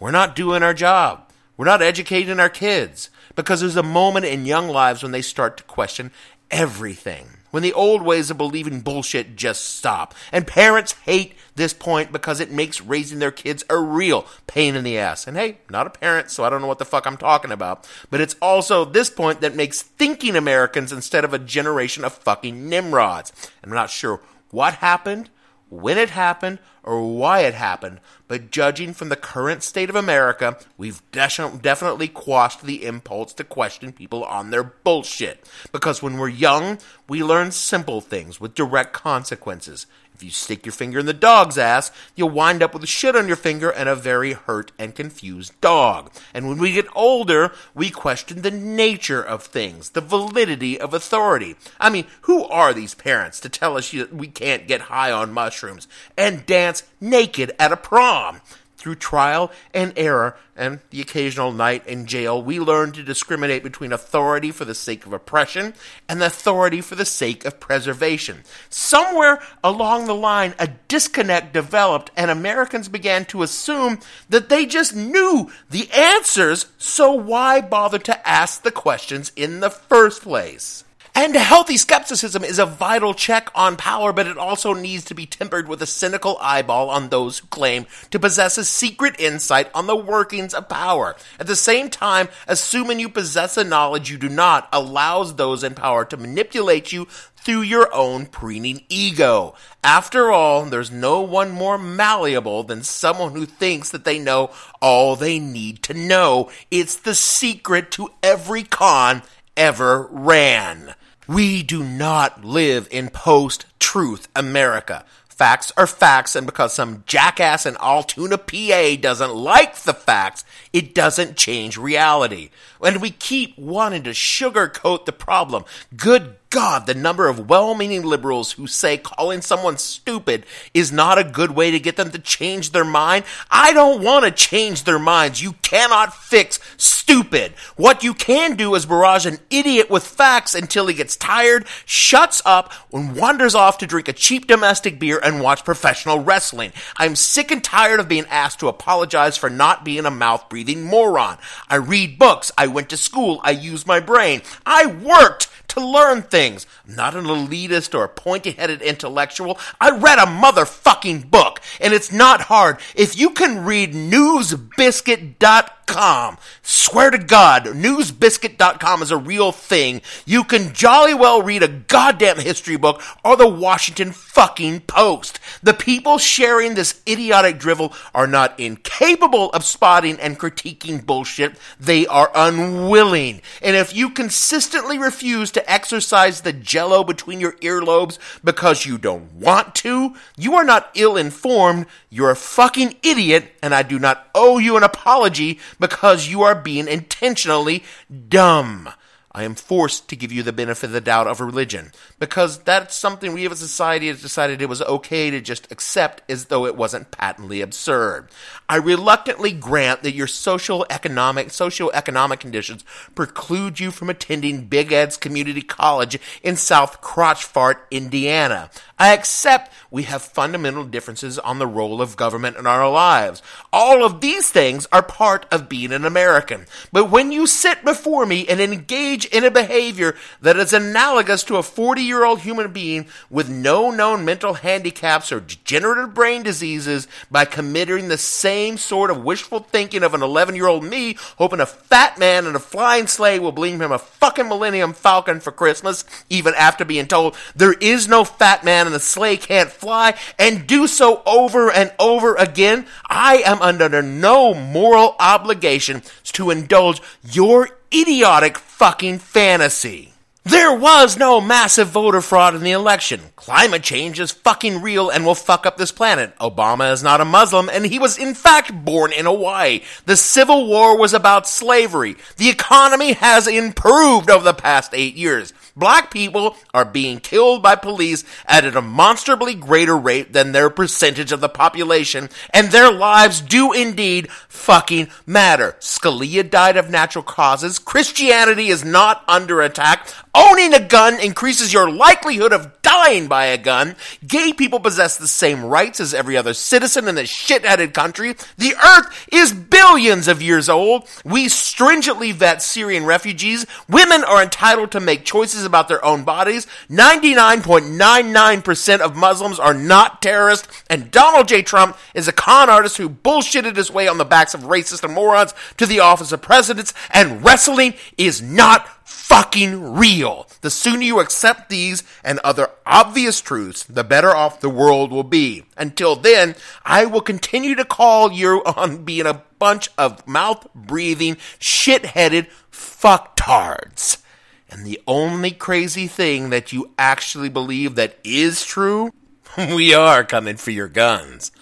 We're 0.00 0.10
not 0.10 0.36
doing 0.36 0.62
our 0.62 0.74
job. 0.74 1.27
We're 1.58 1.64
not 1.64 1.82
educating 1.82 2.38
our 2.38 2.48
kids 2.48 3.10
because 3.34 3.60
there's 3.60 3.76
a 3.76 3.82
moment 3.82 4.26
in 4.26 4.46
young 4.46 4.68
lives 4.68 5.02
when 5.02 5.10
they 5.12 5.22
start 5.22 5.56
to 5.56 5.64
question 5.64 6.12
everything. 6.52 7.26
When 7.50 7.64
the 7.64 7.72
old 7.72 8.02
ways 8.02 8.30
of 8.30 8.38
believing 8.38 8.80
bullshit 8.80 9.34
just 9.34 9.64
stop. 9.64 10.14
And 10.30 10.46
parents 10.46 10.92
hate 11.04 11.34
this 11.56 11.74
point 11.74 12.12
because 12.12 12.38
it 12.38 12.52
makes 12.52 12.80
raising 12.80 13.18
their 13.18 13.32
kids 13.32 13.64
a 13.68 13.76
real 13.76 14.26
pain 14.46 14.76
in 14.76 14.84
the 14.84 14.98
ass. 14.98 15.26
And 15.26 15.36
hey, 15.36 15.58
not 15.68 15.86
a 15.86 15.90
parent, 15.90 16.30
so 16.30 16.44
I 16.44 16.50
don't 16.50 16.60
know 16.60 16.68
what 16.68 16.78
the 16.78 16.84
fuck 16.84 17.06
I'm 17.06 17.16
talking 17.16 17.50
about. 17.50 17.88
But 18.08 18.20
it's 18.20 18.36
also 18.40 18.84
this 18.84 19.10
point 19.10 19.40
that 19.40 19.56
makes 19.56 19.82
thinking 19.82 20.36
Americans 20.36 20.92
instead 20.92 21.24
of 21.24 21.34
a 21.34 21.40
generation 21.40 22.04
of 22.04 22.12
fucking 22.12 22.68
Nimrods. 22.68 23.32
And 23.62 23.72
I'm 23.72 23.76
not 23.76 23.90
sure 23.90 24.20
what 24.50 24.74
happened, 24.74 25.30
when 25.70 25.98
it 25.98 26.10
happened, 26.10 26.60
or 26.88 27.02
why 27.02 27.40
it 27.40 27.52
happened, 27.52 28.00
but 28.28 28.50
judging 28.50 28.94
from 28.94 29.10
the 29.10 29.16
current 29.16 29.62
state 29.62 29.90
of 29.90 29.94
America, 29.94 30.56
we've 30.78 31.02
de- 31.12 31.58
definitely 31.60 32.08
quashed 32.08 32.62
the 32.62 32.86
impulse 32.86 33.34
to 33.34 33.44
question 33.44 33.92
people 33.92 34.24
on 34.24 34.48
their 34.48 34.62
bullshit. 34.62 35.46
Because 35.70 36.02
when 36.02 36.16
we're 36.16 36.30
young, 36.30 36.78
we 37.06 37.22
learn 37.22 37.50
simple 37.50 38.00
things 38.00 38.40
with 38.40 38.54
direct 38.54 38.94
consequences. 38.94 39.86
If 40.18 40.24
you 40.24 40.30
stick 40.30 40.66
your 40.66 40.72
finger 40.72 40.98
in 40.98 41.06
the 41.06 41.12
dog's 41.12 41.56
ass, 41.56 41.92
you'll 42.16 42.30
wind 42.30 42.60
up 42.60 42.74
with 42.74 42.88
shit 42.88 43.14
on 43.14 43.28
your 43.28 43.36
finger 43.36 43.70
and 43.70 43.88
a 43.88 43.94
very 43.94 44.32
hurt 44.32 44.72
and 44.76 44.92
confused 44.92 45.52
dog. 45.60 46.10
And 46.34 46.48
when 46.48 46.58
we 46.58 46.72
get 46.72 46.88
older, 46.96 47.52
we 47.72 47.88
question 47.90 48.42
the 48.42 48.50
nature 48.50 49.22
of 49.22 49.44
things, 49.44 49.90
the 49.90 50.00
validity 50.00 50.80
of 50.80 50.92
authority. 50.92 51.54
I 51.78 51.88
mean, 51.88 52.04
who 52.22 52.42
are 52.46 52.74
these 52.74 52.94
parents 52.94 53.38
to 53.40 53.48
tell 53.48 53.76
us 53.76 53.92
we 53.92 54.26
can't 54.26 54.66
get 54.66 54.80
high 54.80 55.12
on 55.12 55.32
mushrooms 55.32 55.86
and 56.16 56.44
dance 56.46 56.77
naked 57.00 57.54
at 57.58 57.72
a 57.72 57.76
prom? 57.76 58.40
Through 58.76 58.94
trial 58.94 59.50
and 59.74 59.92
error 59.96 60.36
and 60.54 60.78
the 60.90 61.00
occasional 61.00 61.50
night 61.50 61.84
in 61.88 62.06
jail, 62.06 62.40
we 62.40 62.60
learn 62.60 62.92
to 62.92 63.02
discriminate 63.02 63.64
between 63.64 63.92
authority 63.92 64.52
for 64.52 64.64
the 64.64 64.74
sake 64.74 65.04
of 65.04 65.12
oppression 65.12 65.74
and 66.08 66.22
authority 66.22 66.80
for 66.80 66.94
the 66.94 67.04
sake 67.04 67.44
of 67.44 67.58
preservation. 67.58 68.44
Somewhere 68.70 69.42
along 69.64 70.06
the 70.06 70.14
line, 70.14 70.54
a 70.60 70.68
disconnect 70.86 71.52
developed, 71.52 72.12
and 72.16 72.30
Americans 72.30 72.88
began 72.88 73.24
to 73.26 73.42
assume 73.42 73.98
that 74.28 74.48
they 74.48 74.64
just 74.64 74.94
knew 74.94 75.50
the 75.68 75.90
answers, 75.90 76.66
so 76.78 77.12
why 77.12 77.60
bother 77.60 77.98
to 77.98 78.28
ask 78.28 78.62
the 78.62 78.70
questions 78.70 79.32
in 79.34 79.58
the 79.58 79.70
first 79.70 80.22
place? 80.22 80.84
And 81.20 81.34
healthy 81.34 81.76
skepticism 81.76 82.44
is 82.44 82.60
a 82.60 82.64
vital 82.64 83.12
check 83.12 83.50
on 83.52 83.76
power, 83.76 84.12
but 84.12 84.28
it 84.28 84.38
also 84.38 84.72
needs 84.72 85.04
to 85.06 85.16
be 85.16 85.26
tempered 85.26 85.66
with 85.66 85.82
a 85.82 85.86
cynical 85.86 86.38
eyeball 86.40 86.90
on 86.90 87.08
those 87.08 87.38
who 87.38 87.48
claim 87.48 87.86
to 88.12 88.20
possess 88.20 88.56
a 88.56 88.64
secret 88.64 89.18
insight 89.18 89.68
on 89.74 89.88
the 89.88 89.96
workings 89.96 90.54
of 90.54 90.68
power. 90.68 91.16
At 91.40 91.48
the 91.48 91.56
same 91.56 91.90
time, 91.90 92.28
assuming 92.46 93.00
you 93.00 93.08
possess 93.08 93.56
a 93.56 93.64
knowledge 93.64 94.12
you 94.12 94.16
do 94.16 94.28
not 94.28 94.68
allows 94.72 95.34
those 95.34 95.64
in 95.64 95.74
power 95.74 96.04
to 96.04 96.16
manipulate 96.16 96.92
you 96.92 97.06
through 97.34 97.62
your 97.62 97.92
own 97.92 98.26
preening 98.26 98.84
ego. 98.88 99.56
After 99.82 100.30
all, 100.30 100.66
there's 100.66 100.92
no 100.92 101.20
one 101.22 101.50
more 101.50 101.78
malleable 101.78 102.62
than 102.62 102.84
someone 102.84 103.32
who 103.32 103.44
thinks 103.44 103.90
that 103.90 104.04
they 104.04 104.20
know 104.20 104.52
all 104.80 105.16
they 105.16 105.40
need 105.40 105.82
to 105.82 105.94
know. 105.94 106.48
It's 106.70 106.94
the 106.94 107.16
secret 107.16 107.90
to 107.92 108.12
every 108.22 108.62
con 108.62 109.22
ever 109.56 110.06
ran. 110.12 110.94
We 111.28 111.62
do 111.62 111.84
not 111.84 112.42
live 112.42 112.88
in 112.90 113.10
post 113.10 113.66
truth 113.78 114.28
America. 114.34 115.04
Facts 115.28 115.70
are 115.76 115.86
facts, 115.86 116.34
and 116.34 116.46
because 116.46 116.72
some 116.72 117.04
jackass 117.06 117.66
in 117.66 117.76
Altoona, 117.76 118.38
PA 118.38 118.96
doesn't 118.98 119.34
like 119.34 119.76
the 119.76 119.92
facts, 119.92 120.42
it 120.72 120.94
doesn't 120.94 121.36
change 121.36 121.76
reality. 121.76 122.48
And 122.82 123.02
we 123.02 123.10
keep 123.10 123.58
wanting 123.58 124.04
to 124.04 124.10
sugarcoat 124.10 125.04
the 125.04 125.12
problem. 125.12 125.66
Good 125.94 126.36
God, 126.50 126.86
the 126.86 126.94
number 126.94 127.28
of 127.28 127.50
well 127.50 127.74
meaning 127.74 128.02
liberals 128.02 128.52
who 128.52 128.66
say 128.66 128.96
calling 128.96 129.42
someone 129.42 129.76
stupid 129.76 130.46
is 130.72 130.90
not 130.90 131.18
a 131.18 131.24
good 131.24 131.50
way 131.50 131.70
to 131.70 131.78
get 131.78 131.96
them 131.96 132.10
to 132.10 132.18
change 132.18 132.72
their 132.72 132.86
mind. 132.86 133.26
I 133.50 133.74
don't 133.74 134.02
want 134.02 134.24
to 134.24 134.30
change 134.30 134.84
their 134.84 134.98
minds. 134.98 135.42
You 135.42 135.52
cannot 135.60 136.14
fix 136.14 136.58
stupid. 136.78 137.52
What 137.76 138.02
you 138.02 138.14
can 138.14 138.56
do 138.56 138.74
is 138.74 138.86
barrage 138.86 139.26
an 139.26 139.40
idiot 139.50 139.90
with 139.90 140.06
facts 140.06 140.54
until 140.54 140.86
he 140.86 140.94
gets 140.94 141.16
tired, 141.16 141.66
shuts 141.84 142.40
up, 142.46 142.72
and 142.94 143.14
wanders 143.14 143.54
off 143.54 143.78
to 143.78 143.86
drink 143.86 144.08
a 144.08 144.14
cheap 144.14 144.46
domestic 144.46 144.98
beer 144.98 145.20
and 145.22 145.42
watch 145.42 145.64
professional 145.64 146.20
wrestling. 146.20 146.72
I'm 146.96 147.14
sick 147.14 147.50
and 147.50 147.62
tired 147.62 148.00
of 148.00 148.08
being 148.08 148.26
asked 148.30 148.60
to 148.60 148.68
apologize 148.68 149.36
for 149.36 149.50
not 149.50 149.84
being 149.84 150.06
a 150.06 150.10
mouth 150.10 150.48
breathing 150.48 150.84
moron. 150.84 151.36
I 151.68 151.76
read 151.76 152.18
books. 152.18 152.50
I 152.56 152.68
went 152.68 152.88
to 152.88 152.96
school. 152.96 153.38
I 153.42 153.50
use 153.50 153.86
my 153.86 154.00
brain. 154.00 154.40
I 154.64 154.86
worked 154.86 155.47
to 155.78 155.86
learn 155.86 156.22
things. 156.22 156.66
Not 156.90 157.14
an 157.14 157.26
elitist 157.26 157.94
or 157.94 158.04
a 158.04 158.08
pointy 158.08 158.52
headed 158.52 158.80
intellectual. 158.80 159.58
I 159.78 159.90
read 159.90 160.18
a 160.18 160.22
motherfucking 160.22 161.30
book, 161.30 161.60
and 161.82 161.92
it's 161.92 162.10
not 162.10 162.40
hard. 162.42 162.78
If 162.96 163.18
you 163.18 163.28
can 163.30 163.66
read 163.66 163.92
newsbiscuit.com, 163.92 166.38
swear 166.62 167.10
to 167.10 167.18
God, 167.18 167.64
newsbiscuit.com 167.64 169.02
is 169.02 169.10
a 169.10 169.18
real 169.18 169.52
thing. 169.52 170.00
You 170.24 170.44
can 170.44 170.72
jolly 170.72 171.12
well 171.12 171.42
read 171.42 171.62
a 171.62 171.68
goddamn 171.68 172.38
history 172.38 172.76
book 172.76 173.02
or 173.22 173.36
the 173.36 173.46
Washington 173.46 174.12
fucking 174.12 174.80
Post. 174.80 175.40
The 175.62 175.74
people 175.74 176.16
sharing 176.16 176.74
this 176.74 177.02
idiotic 177.06 177.58
drivel 177.58 177.92
are 178.14 178.26
not 178.26 178.58
incapable 178.58 179.50
of 179.50 179.64
spotting 179.64 180.18
and 180.20 180.38
critiquing 180.38 181.04
bullshit. 181.04 181.58
They 181.78 182.06
are 182.06 182.30
unwilling. 182.34 183.42
And 183.60 183.76
if 183.76 183.94
you 183.94 184.08
consistently 184.08 184.98
refuse 184.98 185.50
to 185.52 185.70
exercise 185.70 186.40
the 186.40 186.54
jello 186.78 187.02
between 187.02 187.40
your 187.40 187.54
earlobes 187.54 188.20
because 188.44 188.86
you 188.86 188.96
don't 188.98 189.32
want 189.32 189.74
to, 189.74 190.14
you 190.36 190.54
are 190.54 190.62
not 190.62 190.92
ill 190.94 191.16
informed. 191.16 191.86
You're 192.08 192.30
a 192.30 192.36
fucking 192.36 192.94
idiot, 193.02 193.52
and 193.60 193.74
I 193.74 193.82
do 193.82 193.98
not 193.98 194.28
owe 194.32 194.58
you 194.58 194.76
an 194.76 194.84
apology 194.84 195.58
because 195.80 196.28
you 196.28 196.42
are 196.42 196.54
being 196.54 196.86
intentionally 196.86 197.82
dumb. 198.28 198.90
I 199.32 199.44
am 199.44 199.54
forced 199.54 200.08
to 200.08 200.16
give 200.16 200.32
you 200.32 200.42
the 200.42 200.52
benefit 200.52 200.86
of 200.86 200.92
the 200.92 201.00
doubt 201.00 201.26
of 201.26 201.40
religion 201.40 201.92
because 202.18 202.58
that's 202.58 202.96
something 202.96 203.32
we 203.32 203.46
as 203.46 203.52
a 203.52 203.56
society 203.56 204.08
has 204.08 204.22
decided 204.22 204.62
it 204.62 204.68
was 204.68 204.82
okay 204.82 205.30
to 205.30 205.40
just 205.40 205.70
accept 205.70 206.22
as 206.30 206.46
though 206.46 206.64
it 206.64 206.76
wasn't 206.76 207.10
patently 207.10 207.60
absurd. 207.60 208.28
I 208.68 208.76
reluctantly 208.76 209.52
grant 209.52 210.02
that 210.02 210.14
your 210.14 210.26
social 210.26 210.86
economic 210.88 211.48
socioeconomic 211.48 212.40
conditions 212.40 212.84
preclude 213.14 213.80
you 213.80 213.90
from 213.90 214.08
attending 214.08 214.66
Big 214.66 214.92
Ed's 214.92 215.16
Community 215.16 215.62
College 215.62 216.18
in 216.42 216.56
South 216.56 217.02
Crotchfart, 217.02 217.80
Indiana. 217.90 218.70
I 218.98 219.14
accept 219.14 219.72
we 219.90 220.02
have 220.04 220.22
fundamental 220.22 220.84
differences 220.84 221.38
on 221.38 221.58
the 221.58 221.66
role 221.66 222.02
of 222.02 222.16
government 222.16 222.56
in 222.56 222.66
our 222.66 222.90
lives. 222.90 223.42
All 223.72 224.04
of 224.04 224.20
these 224.20 224.50
things 224.50 224.86
are 224.90 225.02
part 225.02 225.46
of 225.52 225.68
being 225.68 225.92
an 225.92 226.04
American. 226.04 226.66
But 226.92 227.10
when 227.10 227.30
you 227.30 227.46
sit 227.46 227.84
before 227.84 228.26
me 228.26 228.46
and 228.48 228.60
engage 228.60 229.24
in 229.26 229.44
a 229.44 229.50
behavior 229.50 230.16
that 230.42 230.56
is 230.56 230.72
analogous 230.72 231.44
to 231.44 231.56
a 231.56 231.62
40 231.62 232.02
year 232.02 232.24
old 232.24 232.40
human 232.40 232.72
being 232.72 233.06
with 233.30 233.48
no 233.48 233.90
known 233.90 234.24
mental 234.24 234.54
handicaps 234.54 235.30
or 235.30 235.40
degenerative 235.40 236.12
brain 236.12 236.42
diseases 236.42 237.06
by 237.30 237.44
committing 237.44 238.08
the 238.08 238.18
same 238.18 238.76
sort 238.76 239.10
of 239.10 239.24
wishful 239.24 239.60
thinking 239.60 240.02
of 240.02 240.12
an 240.12 240.22
11 240.22 240.56
year 240.56 240.66
old 240.66 240.84
me, 240.84 241.16
hoping 241.36 241.60
a 241.60 241.66
fat 241.66 242.18
man 242.18 242.46
in 242.46 242.56
a 242.56 242.60
flying 242.60 243.06
sleigh 243.06 243.38
will 243.38 243.52
bring 243.52 243.78
him 243.78 243.92
a 243.92 243.98
fucking 243.98 244.48
Millennium 244.48 244.92
Falcon 244.92 245.38
for 245.38 245.52
Christmas, 245.52 246.04
even 246.28 246.52
after 246.56 246.84
being 246.84 247.06
told 247.06 247.36
there 247.54 247.74
is 247.74 248.08
no 248.08 248.24
fat 248.24 248.64
man 248.64 248.87
and 248.88 248.94
the 248.94 249.00
sleigh 249.00 249.36
can't 249.36 249.70
fly, 249.70 250.14
and 250.38 250.66
do 250.66 250.86
so 250.86 251.22
over 251.26 251.70
and 251.70 251.92
over 251.98 252.34
again, 252.34 252.86
I 253.06 253.42
am 253.44 253.60
under 253.60 254.00
no 254.02 254.54
moral 254.54 255.14
obligation 255.20 256.02
to 256.24 256.50
indulge 256.50 257.02
your 257.22 257.68
idiotic 257.92 258.56
fucking 258.56 259.18
fantasy. 259.18 260.14
There 260.48 260.74
was 260.74 261.18
no 261.18 261.42
massive 261.42 261.88
voter 261.88 262.22
fraud 262.22 262.54
in 262.54 262.62
the 262.62 262.70
election. 262.70 263.20
Climate 263.36 263.82
change 263.82 264.18
is 264.18 264.30
fucking 264.30 264.80
real 264.80 265.10
and 265.10 265.26
will 265.26 265.34
fuck 265.34 265.66
up 265.66 265.76
this 265.76 265.92
planet. 265.92 266.34
Obama 266.38 266.90
is 266.90 267.02
not 267.02 267.20
a 267.20 267.26
Muslim 267.26 267.68
and 267.68 267.84
he 267.84 267.98
was 267.98 268.16
in 268.16 268.32
fact 268.32 268.72
born 268.72 269.12
in 269.12 269.26
Hawaii. 269.26 269.82
The 270.06 270.16
Civil 270.16 270.66
War 270.66 270.96
was 270.96 271.12
about 271.12 271.46
slavery. 271.46 272.16
The 272.38 272.48
economy 272.48 273.12
has 273.12 273.46
improved 273.46 274.30
over 274.30 274.42
the 274.42 274.54
past 274.54 274.94
eight 274.94 275.16
years. 275.16 275.52
Black 275.78 276.10
people 276.10 276.56
are 276.74 276.84
being 276.84 277.20
killed 277.20 277.62
by 277.62 277.76
police 277.76 278.24
at 278.46 278.64
a 278.64 278.72
demonstrably 278.72 279.54
greater 279.54 279.96
rate 279.96 280.32
than 280.32 280.50
their 280.50 280.70
percentage 280.70 281.30
of 281.30 281.40
the 281.40 281.48
population, 281.48 282.28
and 282.50 282.72
their 282.72 282.90
lives 282.90 283.40
do 283.40 283.72
indeed 283.72 284.28
fucking 284.48 285.08
matter. 285.24 285.76
Scalia 285.78 286.48
died 286.48 286.76
of 286.76 286.90
natural 286.90 287.22
causes. 287.22 287.78
Christianity 287.78 288.68
is 288.68 288.84
not 288.84 289.22
under 289.28 289.60
attack. 289.62 290.12
Owning 290.38 290.72
a 290.72 290.78
gun 290.78 291.18
increases 291.18 291.72
your 291.72 291.90
likelihood 291.90 292.52
of 292.52 292.80
dying 292.82 293.26
by 293.26 293.46
a 293.46 293.58
gun. 293.58 293.96
Gay 294.24 294.52
people 294.52 294.78
possess 294.78 295.16
the 295.16 295.26
same 295.26 295.64
rights 295.64 295.98
as 295.98 296.14
every 296.14 296.36
other 296.36 296.54
citizen 296.54 297.08
in 297.08 297.16
this 297.16 297.28
shit-headed 297.28 297.92
country. 297.92 298.36
The 298.56 298.76
earth 298.76 299.26
is 299.32 299.52
billions 299.52 300.28
of 300.28 300.40
years 300.40 300.68
old. 300.68 301.08
We 301.24 301.48
stringently 301.48 302.30
vet 302.30 302.62
Syrian 302.62 303.04
refugees. 303.04 303.66
Women 303.88 304.22
are 304.22 304.40
entitled 304.40 304.92
to 304.92 305.00
make 305.00 305.24
choices 305.24 305.64
about 305.64 305.88
their 305.88 306.04
own 306.04 306.22
bodies. 306.22 306.68
99.99% 306.88 309.00
of 309.00 309.16
Muslims 309.16 309.58
are 309.58 309.74
not 309.74 310.22
terrorists. 310.22 310.68
And 310.88 311.10
Donald 311.10 311.48
J. 311.48 311.62
Trump 311.62 311.98
is 312.14 312.28
a 312.28 312.32
con 312.32 312.70
artist 312.70 312.96
who 312.96 313.08
bullshitted 313.08 313.74
his 313.74 313.90
way 313.90 314.06
on 314.06 314.18
the 314.18 314.24
backs 314.24 314.54
of 314.54 314.60
racists 314.60 315.02
and 315.02 315.14
morons 315.14 315.52
to 315.78 315.86
the 315.86 315.98
office 315.98 316.30
of 316.30 316.42
presidents. 316.42 316.94
And 317.10 317.44
wrestling 317.44 317.94
is 318.16 318.40
not 318.40 318.97
fucking 319.28 319.94
real. 319.94 320.48
The 320.62 320.70
sooner 320.70 321.02
you 321.02 321.20
accept 321.20 321.68
these 321.68 322.02
and 322.24 322.38
other 322.38 322.70
obvious 322.86 323.42
truths, 323.42 323.84
the 323.84 324.02
better 324.02 324.34
off 324.34 324.60
the 324.60 324.70
world 324.70 325.12
will 325.12 325.22
be. 325.22 325.64
Until 325.76 326.16
then, 326.16 326.54
I 326.82 327.04
will 327.04 327.20
continue 327.20 327.74
to 327.74 327.84
call 327.84 328.32
you 328.32 328.62
on 328.64 329.04
being 329.04 329.26
a 329.26 329.42
bunch 329.58 329.90
of 329.98 330.26
mouth 330.26 330.66
breathing, 330.74 331.36
shit 331.58 332.06
headed 332.06 332.46
fucktards. 332.72 334.22
And 334.70 334.86
the 334.86 334.98
only 335.06 335.50
crazy 335.50 336.06
thing 336.06 336.48
that 336.48 336.72
you 336.72 336.92
actually 336.98 337.50
believe 337.50 337.96
that 337.96 338.16
is 338.24 338.64
true, 338.64 339.12
we 339.58 339.92
are 339.92 340.24
coming 340.24 340.56
for 340.56 340.70
your 340.70 340.88
guns. 340.88 341.52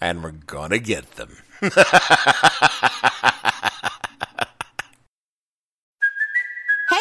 And 0.00 0.22
we're 0.22 0.30
gonna 0.30 0.78
get 0.78 1.16
them. 1.16 1.36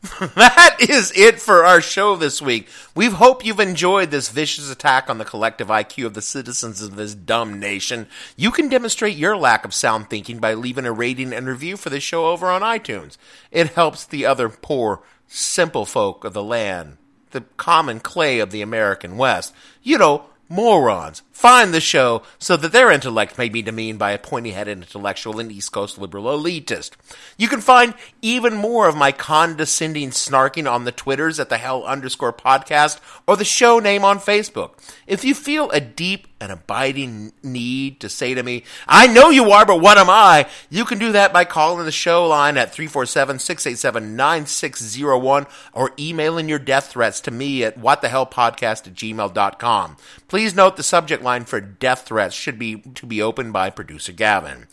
that 0.34 0.76
is 0.80 1.12
it 1.14 1.42
for 1.42 1.66
our 1.66 1.82
show 1.82 2.16
this 2.16 2.40
week. 2.40 2.68
We 2.94 3.06
hope 3.06 3.44
you've 3.44 3.60
enjoyed 3.60 4.10
this 4.10 4.30
vicious 4.30 4.70
attack 4.70 5.10
on 5.10 5.18
the 5.18 5.26
collective 5.26 5.68
IQ 5.68 6.06
of 6.06 6.14
the 6.14 6.22
citizens 6.22 6.80
of 6.80 6.96
this 6.96 7.14
dumb 7.14 7.60
nation. 7.60 8.06
You 8.34 8.50
can 8.50 8.70
demonstrate 8.70 9.16
your 9.16 9.36
lack 9.36 9.66
of 9.66 9.74
sound 9.74 10.08
thinking 10.08 10.38
by 10.38 10.54
leaving 10.54 10.86
a 10.86 10.92
rating 10.92 11.34
and 11.34 11.46
review 11.46 11.76
for 11.76 11.90
the 11.90 12.00
show 12.00 12.28
over 12.28 12.46
on 12.50 12.62
iTunes. 12.62 13.18
It 13.50 13.74
helps 13.74 14.06
the 14.06 14.24
other 14.24 14.48
poor, 14.48 15.02
simple 15.26 15.84
folk 15.84 16.24
of 16.24 16.32
the 16.32 16.42
land, 16.42 16.96
the 17.32 17.42
common 17.58 18.00
clay 18.00 18.38
of 18.38 18.52
the 18.52 18.62
American 18.62 19.18
West. 19.18 19.52
You 19.82 19.98
know, 19.98 20.24
morons. 20.48 21.22
Find 21.40 21.72
the 21.72 21.80
show 21.80 22.20
so 22.38 22.58
that 22.58 22.70
their 22.70 22.90
intellect 22.90 23.38
may 23.38 23.48
be 23.48 23.62
demeaned 23.62 23.98
by 23.98 24.10
a 24.10 24.18
pointy 24.18 24.50
headed 24.50 24.76
intellectual 24.76 25.40
and 25.40 25.50
East 25.50 25.72
Coast 25.72 25.96
liberal 25.96 26.24
elitist. 26.24 26.90
You 27.38 27.48
can 27.48 27.62
find 27.62 27.94
even 28.20 28.54
more 28.54 28.86
of 28.86 28.94
my 28.94 29.10
condescending 29.10 30.10
snarking 30.10 30.70
on 30.70 30.84
the 30.84 30.92
Twitters 30.92 31.40
at 31.40 31.48
the 31.48 31.56
hell 31.56 31.82
underscore 31.84 32.34
podcast 32.34 33.00
or 33.26 33.38
the 33.38 33.44
show 33.46 33.78
name 33.78 34.04
on 34.04 34.18
Facebook. 34.18 34.72
If 35.06 35.24
you 35.24 35.34
feel 35.34 35.70
a 35.70 35.80
deep 35.80 36.26
and 36.42 36.52
abiding 36.52 37.32
need 37.42 38.00
to 38.00 38.10
say 38.10 38.32
to 38.34 38.42
me, 38.42 38.64
I 38.86 39.06
know 39.06 39.28
you 39.30 39.50
are, 39.50 39.64
but 39.66 39.80
what 39.80 39.98
am 39.98 40.08
I? 40.08 40.46
You 40.68 40.86
can 40.86 40.98
do 40.98 41.12
that 41.12 41.32
by 41.32 41.44
calling 41.44 41.84
the 41.84 41.92
show 41.92 42.26
line 42.26 42.56
at 42.56 42.74
347-687-9601 42.74 45.46
or 45.72 45.92
emailing 45.98 46.48
your 46.48 46.58
death 46.58 46.88
threats 46.88 47.20
to 47.22 47.30
me 47.30 47.64
at 47.64 47.78
whatthehellpodcast 47.78 48.86
at 48.86 48.94
gmail.com. 48.94 49.96
Please 50.28 50.54
note 50.54 50.76
the 50.76 50.82
subject 50.82 51.22
line 51.22 51.29
for 51.44 51.60
death 51.60 52.06
threats 52.06 52.34
should 52.34 52.58
be 52.58 52.78
to 52.94 53.06
be 53.06 53.22
opened 53.22 53.52
by 53.52 53.70
producer 53.70 54.10
Gavin. 54.12 54.66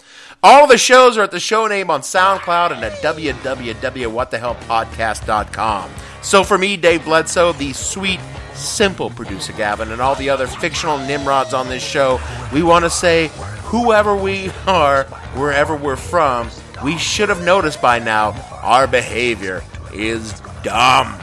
All 0.43 0.67
the 0.67 0.77
shows 0.77 1.17
are 1.17 1.23
at 1.23 1.31
the 1.31 1.39
show 1.39 1.65
name 1.67 1.89
on 1.89 2.01
SoundCloud 2.01 2.71
and 2.71 2.83
at 2.83 3.01
www.whatthehellpodcast.com. 3.01 5.91
So 6.21 6.43
for 6.43 6.57
me, 6.57 6.75
Dave 6.77 7.05
Bledsoe, 7.05 7.53
the 7.53 7.73
sweet, 7.73 8.19
simple 8.53 9.09
producer 9.09 9.53
Gavin, 9.53 9.91
and 9.91 10.01
all 10.01 10.15
the 10.15 10.29
other 10.29 10.47
fictional 10.47 10.97
Nimrods 10.97 11.53
on 11.53 11.69
this 11.69 11.83
show, 11.83 12.19
we 12.53 12.63
want 12.63 12.85
to 12.85 12.89
say, 12.89 13.27
whoever 13.63 14.15
we 14.15 14.49
are, 14.67 15.03
wherever 15.35 15.75
we're 15.75 15.95
from, 15.95 16.49
we 16.83 16.97
should 16.97 17.29
have 17.29 17.43
noticed 17.43 17.81
by 17.81 17.99
now 17.99 18.31
our 18.61 18.87
behavior 18.87 19.63
is 19.93 20.39
dumb. 20.63 21.19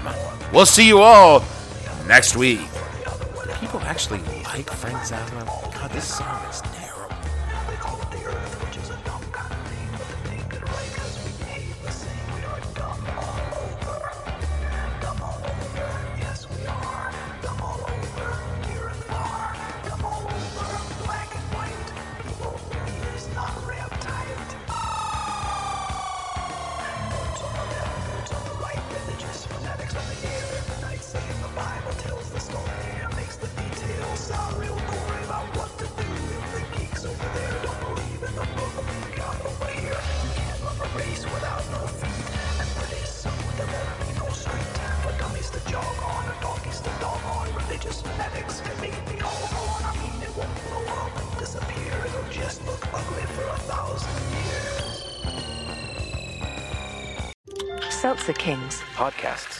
We'll 0.52 0.66
see 0.66 0.86
you 0.86 1.00
all 1.00 1.42
next 2.06 2.36
week. 2.36 2.60
People 3.64 3.80
actually 3.80 4.18
like 4.44 4.68
Frank 4.68 4.98
Zappa? 4.98 5.72
God, 5.72 5.90
this 5.92 6.18
song 6.18 6.38
is 6.50 6.60
terrible. 6.60 6.83
Seltzer 58.24 58.40
Kings. 58.40 58.82
Podcasts. 58.96 59.53